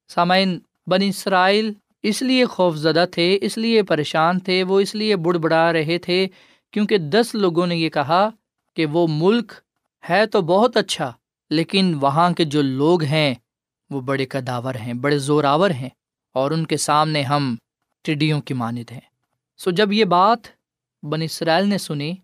سامعین 0.08 0.58
بن 0.86 1.00
اسرائیل 1.02 1.72
اس 2.04 2.22
لیے 2.22 2.44
خوف 2.44 2.76
زدہ 2.76 3.04
تھے، 3.12 3.38
اس 3.42 3.58
لیے 3.58 3.82
پریشان 3.82 4.38
تھے، 4.40 4.62
وہ 4.62 4.80
اس 4.80 4.94
لیے 4.94 5.16
بڑھ 5.16 5.38
بڑھا 5.38 5.72
رہے 5.72 5.98
تھے، 5.98 6.26
کیونکہ 6.72 6.98
دس 6.98 7.34
لوگوں 7.34 7.66
نے 7.66 7.76
یہ 7.76 7.88
کہا 7.88 8.28
کہ 8.76 8.86
وہ 8.86 9.06
ملک 9.10 9.52
ہے 10.04 10.26
تو 10.26 10.40
بہت 10.42 10.76
اچھا 10.76 11.12
لیکن 11.50 11.94
وہاں 12.00 12.30
کے 12.30 12.44
جو 12.44 12.62
لوگ 12.62 13.02
ہیں، 13.02 13.34
وہ 13.90 14.00
بڑے 14.00 14.26
کداور 14.26 14.74
ہیں، 14.74 14.94
بڑے 14.94 15.18
زوراور 15.18 15.70
ہیں، 15.70 15.88
اور 16.34 16.50
ان 16.50 16.64
کے 16.66 16.76
سامنے 16.76 17.22
ہم 17.22 17.54
ٹڈیوں 18.04 18.40
کی 18.40 18.54
مانند 18.54 18.90
ہیں۔ 18.92 19.00
سو 19.60 19.70
جب 19.70 19.92
یہ 19.92 20.04
بات 20.04 20.46
بن 21.02 21.22
اسرائیل 21.22 21.68
نے 21.68 21.78
سنی، 21.78 22.14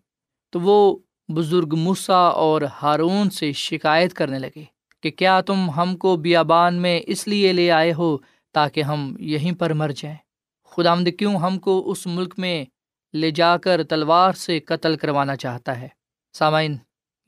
تو 0.53 0.61
وہ 0.61 0.97
بزرگ 1.29 1.75
مسا 1.77 2.21
اور 2.43 2.63
ہارون 2.83 3.31
سے 3.31 3.53
شکایت 3.53 4.15
کرنے 4.15 4.39
لگے 4.39 4.65
کہ 5.03 5.11
کیا 5.11 5.41
تم 5.41 5.71
ہم 5.71 5.97
کو 5.97 6.17
بیابان 6.17 6.75
میں 6.75 7.01
اس 7.07 7.27
لیے 7.29 7.53
لے 7.53 7.71
آئے 7.71 7.93
ہو 7.93 8.17
تاکہ 8.55 8.83
ہم 8.83 9.17
یہیں 9.19 9.53
پر 9.53 9.73
مر 9.73 9.91
جائیں۔ 9.97 10.17
خدا 10.65 10.93
آمد 10.93 11.09
کیوں 11.19 11.35
ہم 11.37 11.59
کو 11.59 11.91
اس 11.91 12.07
ملک 12.07 12.35
میں 12.39 12.65
لے 13.15 13.31
جا 13.31 13.57
کر 13.57 13.85
تلوار 13.85 14.33
سے 14.33 14.61
قتل 14.61 14.97
کروانا 14.97 15.37
چاہتا 15.37 15.81
ہے؟ 15.81 15.89
سامعین، 16.33 16.77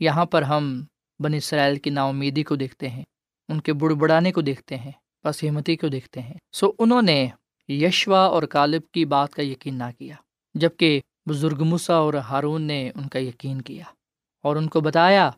یہاں 0.01 0.25
پر 0.25 0.43
ہم 0.43 0.85
بن 1.21 1.35
اسرائیل 1.35 1.79
کی 1.79 1.91
ناامیدی 1.91 2.43
کو 2.43 2.57
دیکھتے 2.57 2.89
ہیں، 2.89 3.05
ان 3.49 3.61
کے 3.61 3.73
بڑ 3.73 3.93
بڑانے 3.93 4.33
کو 4.33 4.41
دیکھتے 4.41 4.77
ہیں 4.77 4.93
بس 5.25 5.45
ہمتی 5.45 5.77
کو 5.77 5.89
دیکھتے 5.89 6.21
ہیں۔ 6.21 6.35
سو 6.53 6.71
انہوں 6.79 7.03
نے 7.03 7.29
یشوا 7.69 8.25
اور 8.27 8.43
کالب 8.43 8.83
کی 8.93 9.05
بات 9.05 9.35
کا 9.35 9.43
یقین 9.43 9.75
نہ 9.75 9.91
کیا 9.99 10.15
جبکہ 10.55 11.01
بزرگ 11.29 11.63
مسا 11.65 11.95
اور 11.95 12.15
ہارون 12.15 12.63
نے 12.63 12.91
ان 12.95 13.09
کا 13.09 13.19
یقین 13.19 13.63
کیا 13.63 13.85
اور 14.43 14.57
ان 14.57 14.69
کو 14.69 14.81
بتایا 14.81 15.31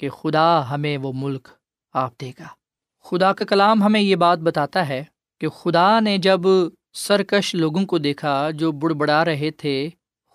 کہ 0.00 0.08
خدا 0.08 0.70
ہمیں 0.70 0.98
وہ 0.98 1.12
ملک 1.14 1.48
آپ 1.92 2.20
دے 2.20 2.30
گا۔ 2.38 2.46
خدا 3.04 3.32
کا 3.32 3.44
کلام 3.44 3.82
ہمیں 3.82 4.00
یہ 4.00 4.16
بات 4.16 4.38
بتاتا 4.38 4.88
ہے 4.88 5.04
کہ 5.40 5.48
خدا 5.48 6.00
نے 6.00 6.18
جب 6.18 6.40
سرکش 6.92 7.54
لوگوں 7.54 7.86
کو 7.86 7.98
دیکھا 7.98 8.50
جو 8.50 8.72
بڑ 8.72 8.92
بڑا 8.92 9.24
رہے 9.24 9.50
تھے، 9.50 9.90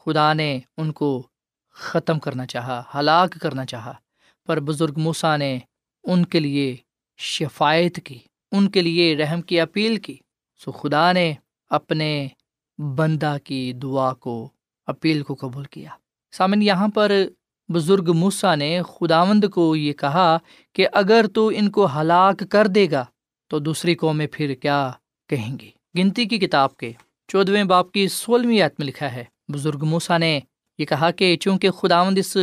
خدا 0.06 0.34
نے 0.34 0.60
ان 0.78 0.92
کو 0.92 1.28
ختم 1.74 2.20
کرنا 2.20 2.46
چاہا، 2.46 2.84
ہلاک 2.96 3.32
کرنا 3.42 3.66
چاہا۔ 3.66 3.94
پر 4.46 4.60
بزرگ 4.60 4.94
موسا 4.98 5.38
نے 5.38 5.60
ان 6.04 6.26
کے 6.26 6.40
لیے 6.40 6.76
شفایت 7.18 7.96
کی، 7.96 8.18
ان 8.52 8.70
کے 8.70 8.82
لیے 8.82 9.18
رحم 9.18 9.42
کی، 9.42 9.60
اپیل 9.60 9.96
کی۔ 9.96 10.18
سو 10.64 10.72
خدا 10.72 11.12
نے 11.12 11.34
اپنے 11.70 12.28
بندہ 12.78 13.38
کی 13.44 13.74
دعا 13.74 14.14
کو، 14.14 14.50
اپیل 14.86 15.24
کو 15.24 15.36
قبول 15.40 15.64
کیا۔ 15.64 15.90
سامن، 16.32 16.62
یہاں 16.62 16.88
پر 16.88 17.12
بزرگ 17.74 18.14
موسا 18.14 18.56
نے 18.56 18.82
خداوند 18.84 19.44
کو 19.54 19.76
یہ 19.76 19.94
کہا 19.94 20.38
کہ 20.74 20.88
اگر 20.94 21.26
تو 21.34 21.52
ان 21.56 21.72
کو 21.72 21.86
ہلاک 21.86 22.44
کر 22.50 22.68
دے 22.68 22.88
گا 22.92 23.06
تو 23.52 23.60
دوسری 23.60 23.96
قومیں 23.96 24.28
پھر 24.32 24.54
کیا 24.54 24.92
کہیں 25.30 25.58
گی؟ 25.60 25.70
گنتی 25.98 26.26
کی 26.26 26.38
کتاب 26.38 26.76
کے 26.78 26.92
چودویں 27.30 27.64
باپ 27.64 27.92
کی 27.92 28.08
سولہویں 28.08 28.56
یاد 28.56 28.80
میں 28.80 28.88
لکھا 28.88 29.12
ہے، 29.14 29.24
بزرگ 29.54 29.84
موسا 29.86 30.18
نے 30.18 30.40
یہ 30.80 30.86
کہا 30.86 31.12
کہ 31.12 31.36
چونکہ 31.38 31.70
خداوند 31.72 32.18
اس 32.18 32.38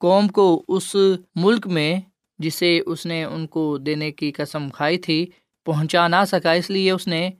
قوم 0.00 0.28
کو 0.28 0.64
اس 0.68 0.94
ملک 1.34 1.66
میں 1.66 2.00
جسے 2.38 2.78
اس 2.86 3.06
نے 3.06 3.22
ان 3.24 3.46
کو 3.46 3.76
دینے 3.78 4.10
کی 4.12 4.30
قسم 4.32 4.68
کھائی 4.70 4.98
تھی 4.98 5.26
پہنچا 5.66 6.06
نہ 6.08 6.24
سکا، 6.26 6.52
اس 6.52 6.70
لیے 6.70 6.90
اس 6.90 7.06
نے 7.06 7.30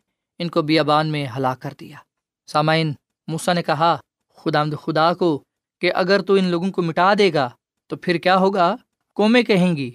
ان 0.40 0.48
کو 0.48 0.62
بیابان 0.62 1.06
میں 1.06 1.26
ہلاک 1.36 1.60
کر 1.60 1.74
دیا۔ 1.80 1.96
سامعین 2.48 2.92
موسا 3.28 3.52
نے 3.52 3.62
کہا 3.62 3.96
خدا 4.38 4.64
خدا 4.82 5.12
کو 5.14 5.30
کہ 5.82 5.90
اگر 5.94 6.22
تو 6.22 6.34
ان 6.34 6.44
لوگوں 6.44 6.70
کو 6.72 6.82
مٹا 6.82 7.12
دے 7.18 7.32
گا 7.34 7.48
تو 7.90 7.96
پھر 7.96 8.18
کیا 8.18 8.36
ہوگا؟ 8.36 8.74
قومیں 9.16 9.42
کہیں 9.42 9.76
گی 9.76 9.90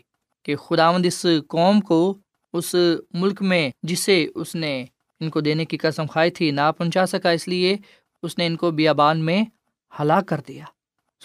کہ 0.46 0.56
خداوند 0.56 1.06
اس 1.06 1.26
قوم 1.48 1.82
کو 1.82 2.18
اس 2.54 2.76
ملک 3.14 3.42
میں 3.42 3.70
جسے 3.84 4.28
اس 4.36 4.56
نے 4.56 4.86
ان 5.20 5.30
کو 5.30 5.42
دینے 5.42 5.66
کی 5.66 5.78
قسم 5.78 6.08
کھائی 6.08 6.32
تھی 6.32 6.52
نہ 6.52 6.72
پہنچا 6.78 7.06
سکا، 7.06 7.30
اس 7.30 7.48
لیے 7.48 7.78
اس 8.24 8.38
نے 8.38 8.46
ان 8.46 8.56
کو 8.56 8.72
بیابان 8.72 9.20
میں 9.20 9.44
ہلاک 10.00 10.26
کر 10.26 10.42
دیا۔ 10.48 10.64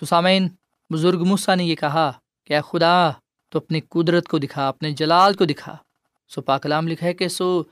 سسامین 0.00 0.48
بزرگ 0.90 1.24
مسا 1.24 1.54
نے 1.54 1.64
یہ 1.64 1.74
کہا 1.74 2.12
کہ، 2.44 2.54
اے 2.54 2.60
خدا، 2.68 3.10
تو 3.48 3.58
اپنی 3.58 3.80
قدرت 3.80 4.28
کو 4.28 4.38
دکھا، 4.38 4.68
اپنے 4.68 4.90
جلال 4.90 5.34
کو 5.34 5.44
دکھا۔ 5.44 5.76
سو 6.28 6.42
پاکلام 6.42 6.88
لکھا 6.88 7.06
ہے 7.06 7.14
کہ، 7.14 7.28
سو 7.28 7.62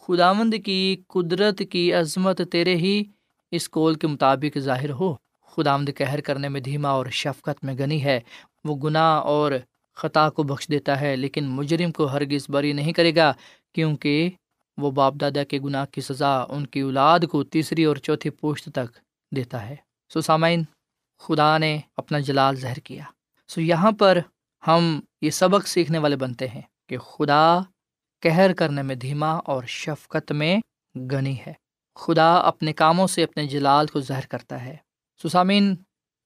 خداوند 0.00 0.54
کی 0.64 0.96
قدرت 1.08 1.62
کی 1.70 1.92
عظمت 1.92 2.40
تیرے 2.52 2.76
ہی 2.76 3.02
اس 3.50 3.68
کول 3.68 3.94
کے 3.94 4.06
مطابق 4.06 4.58
ظاہر 4.58 4.90
ہو۔ 4.90 5.14
خدا 5.46 5.72
آمد 5.72 5.90
کہر 5.96 6.20
کرنے 6.20 6.48
میں 6.48 6.60
دھیما 6.60 6.88
اور 6.88 7.06
شفقت 7.06 7.64
میں 7.64 7.74
گنی 7.74 8.04
ہے۔ 8.04 8.20
وہ 8.64 8.76
گناہ 8.76 9.20
اور 9.20 9.52
خطا 10.00 10.30
کو 10.30 10.42
بخش 10.42 10.68
دیتا 10.68 11.00
ہے، 11.00 11.16
لیکن 11.16 11.44
مجرم 11.44 11.92
کو 11.92 12.04
ہرگز 12.04 12.46
بری 12.48 12.72
نہیں 12.72 12.92
کرے 12.92 13.16
گا، 13.16 13.32
کیونکہ 13.72 14.30
وہ 14.76 14.90
باپ 14.90 15.14
دادا 15.20 15.44
کے 15.44 15.58
گناہ 15.58 15.84
کی 15.84 16.00
سزا 16.00 16.44
ان 16.48 16.66
کی 16.66 16.80
اولاد 16.80 17.20
کو 17.30 17.44
تیسری 17.44 17.84
اور 17.84 17.96
چوتھی 17.96 18.30
پوشت 18.30 18.68
تک 18.74 18.98
دیتا 19.36 19.68
ہے۔ 19.68 19.76
سو 20.12 20.20
سامعین، 20.20 20.62
خدا 21.18 21.58
نے 21.58 21.78
اپنا 21.96 22.18
جلال 22.18 22.56
زہر 22.56 22.78
کیا۔ 22.78 23.04
سو 23.48 23.60
یہاں 23.60 23.92
پر 23.92 24.18
ہم 24.66 25.00
یہ 25.22 25.30
سبق 25.30 25.66
سیکھنے 25.66 25.98
والے 25.98 26.16
بنتے 26.16 26.48
ہیں 26.48 26.62
کہ 26.88 26.98
خدا 26.98 27.58
کہر 28.22 28.52
کرنے 28.52 28.82
میں 28.82 28.94
دھیما 28.94 29.30
اور 29.30 29.62
شفقت 29.64 30.32
میں 30.32 30.58
گنی 30.94 31.36
ہے۔ 31.46 31.52
خدا 31.96 32.34
اپنے 32.34 32.72
کاموں 32.72 33.06
سے 33.06 33.22
اپنے 33.22 33.46
جلال 33.46 33.86
کو 33.86 34.00
زہر 34.00 34.26
کرتا 34.28 34.64
ہے۔ 34.64 34.76
سسامین 35.22 35.74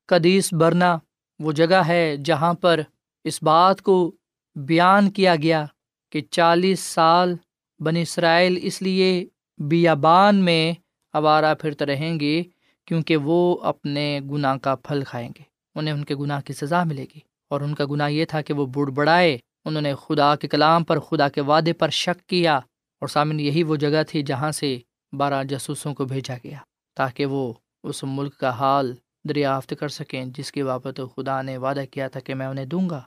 قدیس 0.07 0.53
برنا 0.53 0.99
وہ 1.39 1.53
جگہ 1.53 1.83
ہے 1.87 2.17
جہاں 2.25 2.55
پر 2.55 2.81
اس 3.25 3.43
بات 3.43 3.83
کو 3.83 4.13
بیان 4.55 5.11
کیا 5.11 5.37
گیا 5.37 5.67
کہ 6.11 6.21
چالیس 6.31 6.81
سال 6.81 7.37
بن 7.79 7.97
اسرائیل 7.97 8.59
اس 8.63 8.83
لیے 8.83 9.27
بیابان 9.59 10.37
میں 10.37 10.73
آوارہ 11.13 11.55
پھرتے 11.55 11.87
رہیں 11.87 12.21
گے 12.21 12.43
کیونکہ 12.87 13.17
وہ 13.17 13.61
اپنے 13.63 14.21
گناہ 14.31 14.57
کا 14.57 14.75
پھل 14.75 15.03
کھائیں 15.07 15.29
گے۔ 15.29 15.43
انہیں 15.75 15.95
ان 15.95 16.05
کے 16.05 16.15
گناہ 16.15 16.41
کی 16.41 16.53
سزا 16.53 16.85
ملے 16.85 17.07
گی۔ 17.15 17.21
اور 17.51 17.61
ان 17.61 17.75
کا 17.75 17.85
گناہ 17.91 18.11
یہ 18.11 18.25
تھا 18.25 18.41
کہ 18.41 18.55
وہ 18.55 18.67
بڑھ 18.67 18.91
بڑھائے۔ 18.91 19.39
انہوں 19.65 19.83
نے 19.83 19.95
خدا 19.95 20.37
کے 20.37 20.49
کلام 20.49 20.85
پر، 20.85 21.01
خدا 21.01 21.29
کے 21.29 21.41
وعدے 21.41 21.73
پر 21.73 21.89
شک 21.89 22.29
کیا۔ 22.29 22.57
اور 23.01 23.09
سامن 23.09 23.41
یہی 23.41 23.63
وہ 23.63 23.77
جگہ 23.77 24.03
تھی 24.09 24.23
جہاں 24.23 24.53
سے 24.53 24.79
بارہ 25.13 25.45
جاسوسوں 25.45 25.95
کو 25.95 26.05
بھیجا 26.05 26.35
گیا 26.45 26.59
تاکہ 26.97 27.27
وہ 27.27 27.53
اس 27.83 28.05
ملک 28.05 28.37
کا 28.37 28.51
حال 28.51 28.95
دریافت 29.29 29.75
کر 29.81 29.89
سکیں، 29.89 30.25
جس 30.25 30.53
کی 30.53 30.63
بابت 30.63 31.01
خدا 31.17 31.43
نے 31.43 31.57
وعدہ 31.57 31.85
کیا 31.91 32.09
تھا 32.09 32.21
کہ 32.21 32.35
میں 32.35 32.47
انہیں 32.47 32.67
دوں 32.67 32.91
گا۔ 32.91 33.03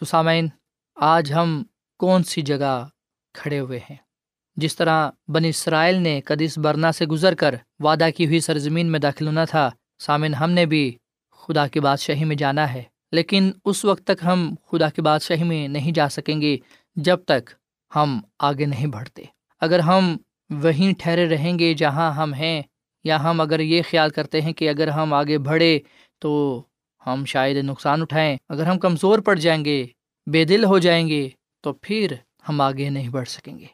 سسامین، 0.00 0.48
آج 0.96 1.32
ہم 1.32 1.62
کون 1.98 2.22
سی 2.22 2.42
جگہ 2.42 2.88
کھڑے 3.34 3.58
ہوئے 3.58 3.78
ہیں؟ 3.78 3.96
جس 4.56 4.76
طرح 4.76 5.10
بن 5.28 5.44
اسرائیل 5.44 5.94
نے 5.94 6.20
قدیس 6.20 6.58
برنا 6.58 6.92
سے 6.92 7.06
گزر 7.06 7.34
کر 7.34 7.54
وعدہ 7.78 8.08
کی 8.16 8.26
ہوئی 8.26 8.40
سرزمین 8.40 8.86
میں 8.86 9.00
داخل 9.00 9.26
ہونا 9.26 9.44
تھا 9.44 9.70
سامن 9.98 10.34
ہم 10.34 10.50
نے 10.50 10.66
بھی 10.66 10.96
خدا 11.30 11.66
کی 11.66 11.80
بادشاہی 11.80 12.24
میں 12.24 12.36
جانا 12.36 12.72
ہے۔ 12.72 12.82
لیکن 13.12 13.50
اس 13.64 13.84
وقت 13.84 14.04
تک 14.04 14.24
ہم 14.24 14.54
خدا 14.70 14.88
کی 14.88 15.02
بادشاہی 15.02 15.44
میں 15.44 15.68
نہیں 15.68 15.92
جا 15.92 16.08
سکیں 16.08 16.40
گے 16.40 16.56
جب 16.96 17.18
تک 17.24 17.50
ہم 17.96 18.20
آگے 18.38 18.66
نہیں 18.66 18.86
بڑھتے۔ 18.86 19.22
اگر 19.60 19.78
ہم 19.78 20.16
وہیں 20.50 20.92
ٹھہرے 20.98 21.28
رہیں 21.28 21.58
گے 21.58 21.74
جہاں 21.74 22.12
ہم 22.12 22.34
ہیں، 22.34 22.62
یا 23.04 23.22
ہم 23.22 23.40
اگر 23.40 23.60
یہ 23.60 23.82
خیال 23.90 24.10
کرتے 24.10 24.40
ہیں 24.40 24.52
کہ 24.52 24.68
اگر 24.68 24.88
ہم 24.88 25.14
آگے 25.14 25.38
بڑھے 25.38 25.78
تو 26.18 26.62
ہم 27.12 27.24
شاید 27.24 27.56
نقصان 27.56 28.02
اٹھائیں۔ 28.02 28.36
اگر 28.48 28.66
ہم 28.66 28.78
کمزور 28.78 29.18
پڑ 29.18 29.36
جائیں 29.36 29.64
گے، 29.64 29.86
بے 30.26 30.44
دل 30.44 30.64
ہو 30.64 30.78
جائیں 30.78 31.08
گے، 31.08 31.28
تو 31.60 31.72
پھر 31.72 32.12
ہم 32.48 32.60
آگے 32.60 32.90
نہیں 32.90 33.08
بڑھ 33.08 33.28
سکیں 33.28 33.58
گے۔ 33.58 33.66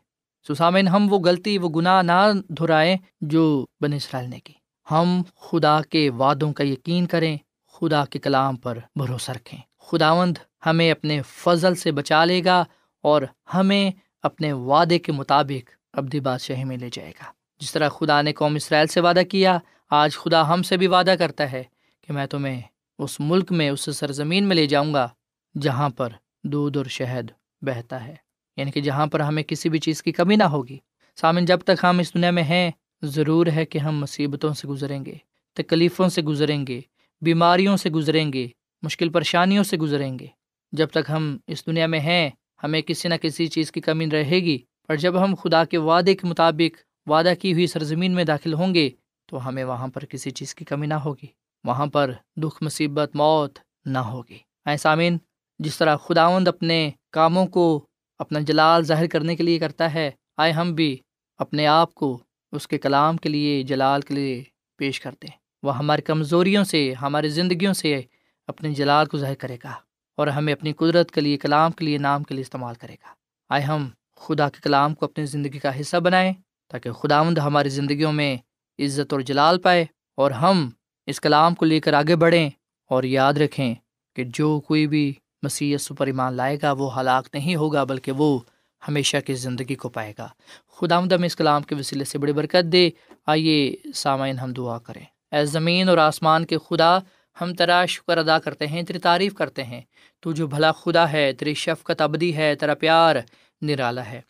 سسامین 0.49 0.89
ہم 0.89 1.13
وہ 1.13 1.19
غلطی، 1.19 1.59
وہ 1.59 1.69
گناہ 1.69 2.03
نہ 2.03 2.33
دہرائیں 2.49 2.97
جو 3.21 3.67
بن 3.81 3.93
اسرائیل 3.93 4.31
نے 4.31 4.41
کی۔ 4.41 4.53
ہم 4.91 5.23
خدا 5.37 5.81
کے 5.91 6.11
وعدوں 6.11 6.53
کا 6.53 6.65
یقین 6.65 7.07
کریں، 7.07 7.37
خدا 7.73 8.05
کے 8.05 8.19
کلام 8.19 8.57
پر 8.57 8.79
بھروسہ 8.97 9.31
رکھیں۔ 9.31 9.61
خداوند 9.79 10.39
ہمیں 10.67 10.91
اپنے 10.91 11.23
فضل 11.23 11.75
سے 11.75 11.93
بچا 11.93 12.25
لے 12.25 12.45
گا 12.45 12.65
اور 13.03 13.23
ہمیں 13.55 13.91
اپنے 14.23 14.53
وعدے 14.53 14.99
کے 14.99 15.13
مطابق 15.13 15.71
ابدی 15.93 16.21
بادشاہی 16.21 16.65
میں 16.65 16.77
لے 16.77 16.89
جائے 16.93 17.11
گا۔ 17.11 17.25
جس 17.61 17.73
طرح 17.73 17.89
خدا 17.89 18.23
نے 18.23 18.33
قوم 18.33 18.55
اسرائیل 18.55 18.87
سے 18.87 19.01
وعدہ 19.01 19.23
کیا، 19.31 19.59
آج 19.91 20.17
خدا 20.17 20.53
ہم 20.53 20.63
سے 20.63 20.77
بھی 20.77 20.87
وعدہ 20.87 21.15
کرتا 21.19 21.53
ہے 21.53 21.65
کہ 22.07 22.13
میں 22.13 22.27
تمہیں 22.27 22.61
اس 22.99 23.21
ملک 23.21 23.53
میں 23.53 23.71
اس 23.71 23.81
سرزمین 23.81 24.45
میں 24.45 24.57
لے 24.57 24.67
جاؤں 24.67 24.95
گا 24.95 25.09
جہاں 25.61 25.89
پر 25.89 26.09
دودھ 26.45 26.79
اور 26.79 26.87
شہد 26.87 27.31
بہتا 27.61 28.07
ہے۔ 28.07 28.15
یعنی 28.57 28.71
کہ 28.71 28.81
جہاں 28.81 29.07
پر 29.07 29.21
ہمیں 29.21 29.43
کسی 29.43 29.69
بھی 29.69 29.79
چیز 29.79 30.03
کی 30.03 30.13
کمی 30.13 30.37
نہ 30.37 30.45
ہوگی۔ 30.45 30.79
سامن، 31.17 31.45
جب 31.45 31.59
تک 31.61 31.85
ہم 31.85 31.99
اس 31.99 32.15
دنیا 32.15 32.31
میں 32.31 32.43
ہیں، 32.43 32.71
ضرور 33.03 33.47
ہے 33.47 33.65
کہ 33.65 33.79
ہم 33.79 33.99
مصیبتوں 33.99 34.55
سے 34.55 34.69
گزریں 34.69 35.05
گے، 35.05 35.15
تکلیفوں 35.55 36.09
سے 36.09 36.23
گزریں 36.23 36.67
گے، 36.67 36.81
بیماریوں 37.21 37.77
سے 37.77 37.91
گزریں 37.91 38.33
گے، 38.33 38.49
مشکل 38.83 39.09
پریشانیوں 39.09 39.65
سے 39.65 39.77
گزریں 39.77 40.19
گے۔ 40.19 40.27
جب 40.73 40.87
تک 40.87 41.11
ہم 41.11 41.37
اس 41.47 41.67
دنیا 41.67 41.87
میں 41.87 42.01
ہیں، 42.01 42.31
ہمیں 42.63 42.83
کسی 42.83 43.09
نہ 43.09 43.15
کسی 43.15 43.47
چیز 43.47 43.73
کی 43.73 43.81
کمی 43.81 44.11
رہے 44.11 44.41
گی۔ 44.41 44.59
پر 44.89 44.97
جب 44.97 45.25
ہم 45.25 45.35
خدا 45.35 45.65
کے 45.65 45.79
وعدے 45.79 46.15
کے 46.15 46.27
مطابق 46.27 46.79
وعدہ 47.11 47.33
کی 47.41 47.53
ہوئی 47.53 47.67
سرزمین 47.67 48.13
میں 48.13 48.25
داخل 48.25 48.55
ہوں 48.55 48.75
گے، 48.75 48.91
تو 49.27 49.49
ہمیں 49.49 49.65
وہاں 49.65 49.89
پر 49.89 50.05
کسی 50.05 50.31
چیز 50.31 50.55
کی 50.55 50.65
کمی 50.65 50.87
نہ 50.87 50.95
ہوگی۔ 50.95 51.44
وہاں 51.65 51.87
پر 51.87 52.13
دکھ 52.37 52.63
مصیبت 52.63 53.17
موت 53.17 53.59
نہ 53.85 53.99
ہوگی۔ 53.99 54.39
اے 54.67 54.77
سامعین، 54.77 55.19
جس 55.59 55.79
طرح 55.79 55.97
خداوند 55.97 56.49
اپنے 56.49 56.91
کاموں 57.13 57.47
کو 57.47 57.87
اپنا 58.19 58.41
جلال 58.41 58.85
ظاہر 58.85 59.07
کرنے 59.07 59.37
کے 59.37 59.43
لیے 59.43 59.59
کرتا 59.59 59.95
ہے، 59.95 60.11
آئے 60.37 60.53
ہم 60.53 60.73
بھی 60.73 60.97
اپنے 61.39 61.67
آپ 61.67 61.95
کو 61.95 62.19
اس 62.53 62.69
کے 62.69 62.79
کلام 62.79 63.17
کے 63.17 63.29
لیے، 63.29 63.63
جلال 63.63 64.01
کے 64.01 64.15
لیے 64.15 64.43
پیش 64.77 65.01
کرتے 65.01 65.27
ہیں۔ 65.27 65.37
وہ 65.63 65.79
ہماری 65.79 66.03
کمزوریوں 66.03 66.65
سے، 66.65 66.93
ہماری 66.93 67.29
زندگیوں 67.29 67.73
سے 67.73 68.01
اپنے 68.47 68.75
جلال 68.75 69.07
کو 69.07 69.19
ظاہر 69.19 69.35
کرے 69.35 69.57
گا 69.65 69.73
اور 70.17 70.27
ہمیں 70.27 70.53
اپنی 70.53 70.73
قدرت 70.73 71.11
کے 71.11 71.21
لیے، 71.21 71.37
کلام 71.37 71.73
کے 71.73 71.85
لیے، 71.85 71.99
نام 71.99 72.23
کے 72.23 72.35
لیے 72.35 72.43
استعمال 72.43 72.75
کرے 72.75 72.93
گا۔ 72.93 73.09
آئے 73.49 73.63
ہم 73.63 73.89
خدا 74.17 74.49
کے 74.49 74.61
کلام 74.63 74.95
کو 74.95 75.05
اپنی 75.05 75.27
زندگی 75.27 75.59
کا 75.59 75.81
حصہ 75.81 75.97
بنائیں 75.97 76.33
تاکہ 76.69 76.93
خداوند 76.93 77.39
ہماری 77.39 77.69
زندگیوں 77.69 78.13
میں 78.13 78.37
عزت 78.79 79.13
اور 79.13 79.21
جلال 79.21 79.61
پائے 79.61 79.87
اور 80.15 80.31
ہم 80.31 80.71
اس 81.07 81.21
کلام 81.21 81.55
کو 81.55 81.65
لے 81.65 81.81
کر 81.81 81.93
آگے 81.93 82.17
بڑھیں 82.17 82.51
اور 82.91 83.03
یاد 83.03 83.35
رکھیں 83.35 83.75
کہ 84.17 84.25
جو 84.25 84.61
کوئی 84.61 84.87
بھی 84.87 85.15
مسیح 85.43 85.77
پر 85.99 86.07
ایمان 86.07 86.35
لائے 86.35 86.59
گا، 86.63 86.73
وہ 86.73 87.01
ہلاک 87.01 87.29
نہیں 87.35 87.57
ہوگا، 87.57 87.85
بلکہ 87.85 88.13
وہ 88.13 88.39
ہمیشہ 88.89 89.17
کی 89.27 89.35
زندگی 89.35 89.75
کو 89.75 89.89
پائے 89.89 90.13
گا۔ 90.19 90.29
خدا 90.77 90.99
ہم 90.99 91.09
اس 91.25 91.37
کلام 91.37 91.63
کے 91.63 91.75
وسیلے 91.75 92.05
سے 92.05 92.19
بڑی 92.19 92.33
برکت 92.33 92.73
دے۔ 92.73 92.91
آئیے 93.27 93.77
سامعین 93.95 94.39
ہم 94.39 94.53
دعا 94.53 94.79
کریں۔ 94.79 95.35
اے 95.35 95.45
زمین 95.45 95.89
اور 95.89 95.99
آسمان 95.99 96.45
کے 96.45 96.57
خدا، 96.59 96.99
ہم 97.41 97.55
تیرا 97.55 97.85
شکر 97.85 98.19
ادا 98.19 98.39
کرتے 98.39 98.67
ہیں، 98.67 98.83
تیری 98.83 98.99
تعریف 98.99 99.35
کرتے 99.35 99.65
ہیں۔ 99.65 99.81
تو 100.21 100.33
جو 100.33 100.47
بھلا 100.47 100.73
خدا 100.73 101.13
ہے، 101.13 101.33
تیری 101.33 101.55
شفقت 101.55 102.01
ابدی 102.01 102.37
ہے، 102.37 102.55
تیرا 102.55 102.75
پیار 102.75 103.17
نرالا 103.63 104.07
ہے۔ 104.07 104.21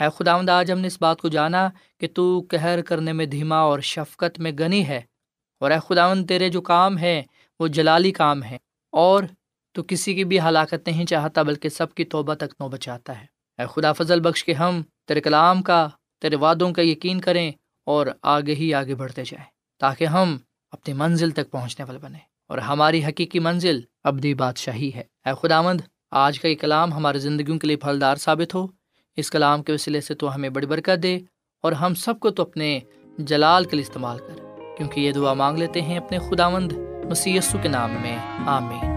اے 0.00 0.06
خدا 0.18 0.58
آج 0.58 0.72
ہم 0.72 0.78
نے 0.78 0.86
اس 0.86 0.98
بات 1.00 1.20
کو 1.20 1.28
جانا 1.28 1.68
کہ 2.00 2.08
تو 2.14 2.42
کہر 2.42 2.82
کرنے 2.82 3.12
میں، 3.12 3.26
دھیما 3.26 3.58
اور 3.58 3.80
شفقت 3.80 4.40
میں 4.40 4.52
گنی 4.52 4.88
ہے۔ 4.88 5.00
اور 5.64 5.72
اے 5.72 5.78
خداون 5.88 6.26
تیرے 6.26 6.48
جو 6.48 6.60
کام 6.60 6.98
ہے، 6.98 7.22
وہ 7.60 7.68
جلالی 7.68 8.12
کام 8.12 8.42
ہے۔ 8.42 8.58
اور 8.92 9.24
تو 9.72 9.82
کسی 9.88 10.14
کی 10.14 10.24
بھی 10.24 10.40
ہلاکت 10.40 10.88
نہیں 10.88 11.04
چاہتا، 11.04 11.42
بلکہ 11.42 11.68
سب 11.68 11.94
کی 11.94 12.04
توبہ 12.04 12.34
تک 12.34 12.54
نو 12.60 12.68
بچاتا 12.68 13.20
ہے۔ 13.20 13.26
اے 13.58 13.66
خدا، 13.68 13.92
فضل 13.92 14.20
بخش 14.20 14.44
کے 14.44 14.52
ہم 14.52 14.82
تیرے 15.08 15.20
کلام 15.20 15.62
کا، 15.62 15.88
تیرے 16.20 16.36
وعدوں 16.36 16.72
کا 16.72 16.82
یقین 16.82 17.20
کریں 17.20 17.52
اور 17.86 18.06
آگے 18.22 18.54
ہی 18.54 18.74
آگے 18.74 18.94
بڑھتے 18.94 19.22
جائیں، 19.24 19.46
تاکہ 19.80 20.04
ہم 20.04 20.38
اپنی 20.70 20.94
منزل 20.94 21.30
تک 21.30 21.50
پہنچنے 21.50 21.84
والے 21.84 21.98
بنے 21.98 22.18
اور 22.48 22.58
ہماری 22.58 23.04
حقیقی 23.04 23.38
منزل 23.38 23.80
ابدی 24.04 24.34
بادشاہی 24.34 24.90
ہے۔ 24.94 25.02
اے 25.24 25.32
خداوند، 25.42 25.80
آج 26.10 26.40
کا 26.40 26.48
یہ 26.48 26.54
کلام 26.54 26.92
ہماری 26.92 27.18
زندگیوں 27.18 27.58
کے 27.58 27.66
لیے 27.66 27.76
پھلدار 27.76 28.16
ثابت 28.16 28.54
ہو۔ 28.54 28.66
اس 29.16 29.30
کلام 29.30 29.62
کے 29.62 29.72
وسیلے 29.72 30.00
سے 30.00 30.14
تو 30.14 30.34
ہمیں 30.34 30.48
بڑی 30.48 30.66
برکت 30.66 31.02
دے 31.02 31.18
اور 31.62 31.72
ہم 31.72 31.94
سب 31.94 32.20
کو 32.20 32.30
تو 32.30 32.42
اپنے 32.42 32.80
جلال 33.18 33.64
کے 33.64 33.76
لیے 33.76 33.82
استعمال 33.82 34.18
کر 34.18 34.43
کیونکہ 34.76 35.00
یہ 35.00 35.12
دعا 35.12 35.34
مانگ 35.34 35.58
لیتے 35.58 35.82
ہیں 35.82 35.98
اپنے 35.98 36.18
خداوند 36.18 36.72
مسی 37.04 37.38
کے 37.62 37.68
نام 37.68 37.90
میں۔ 38.02 38.18
آمین۔ 38.46 38.94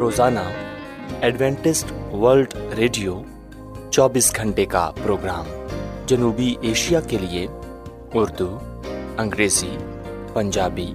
روزانہ 0.00 0.38
ایڈوینٹسٹ 1.20 2.14
ورلڈ 2.14 2.54
ریڈیو 2.76 3.22
چوبیس 3.90 4.36
گھنٹے 4.36 4.64
کا 4.64 4.90
پروگرام 5.02 5.44
جنوبی 6.06 6.54
ایشیا 6.60 7.00
کے 7.00 7.18
لیے 7.18 7.46
اردو، 8.14 8.58
انگریزی، 9.18 9.76
پنجابی 10.32 10.94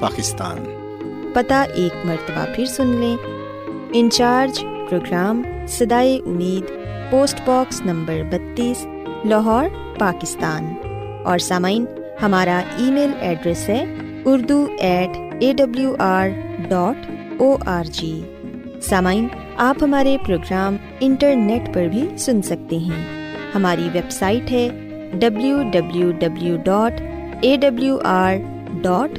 پاکستان۔ 0.00 0.56
پتہ 1.32 1.64
ایک 1.74 2.06
مرتبہ 2.06 2.44
پھر 2.56 2.64
سن 2.64 2.86
لیں۔ 2.86 3.16
انچارج 3.92 4.60
پروگرام 4.90 5.42
سدائے 5.68 6.20
امید، 6.26 6.62
پوسٹ 7.10 7.40
باکس 7.44 7.80
نمبر 7.80 8.20
بتیس، 8.30 8.86
لاہور، 9.24 9.64
پاکستان۔ 9.98 10.74
اور 11.24 11.38
سامعین، 11.38 11.84
ہمارا 12.22 12.62
ای 12.78 12.90
میل 12.90 13.10
ایڈریس 13.20 13.68
ہے 13.68 13.94
Urdu 14.24 14.66
at 14.78 15.10
A 15.40 15.52
W 15.52 15.96
R 15.98 16.28
dot 16.68 17.10
O 17.38 17.56
R 17.66 17.84
G 17.84 18.22
سامعین، 18.82 19.28
آپ 19.56 19.76
ہمارے 19.82 20.16
پروگرام 20.26 20.76
انٹرنیٹ 21.00 21.74
پر 21.74 21.86
بھی 21.86 22.08
سن 22.18 22.42
سکتے 22.42 22.76
ہیں۔ 22.76 23.04
ہماری 23.54 23.88
ویب 23.92 24.10
سائٹ 24.10 24.52
ہے 24.52 24.68
W 25.12 25.62
W 25.72 26.12
W 26.18 26.56
dot 26.64 27.00
A 27.40 27.56
W 27.56 27.98
R 28.04 28.34
dot 28.82 29.18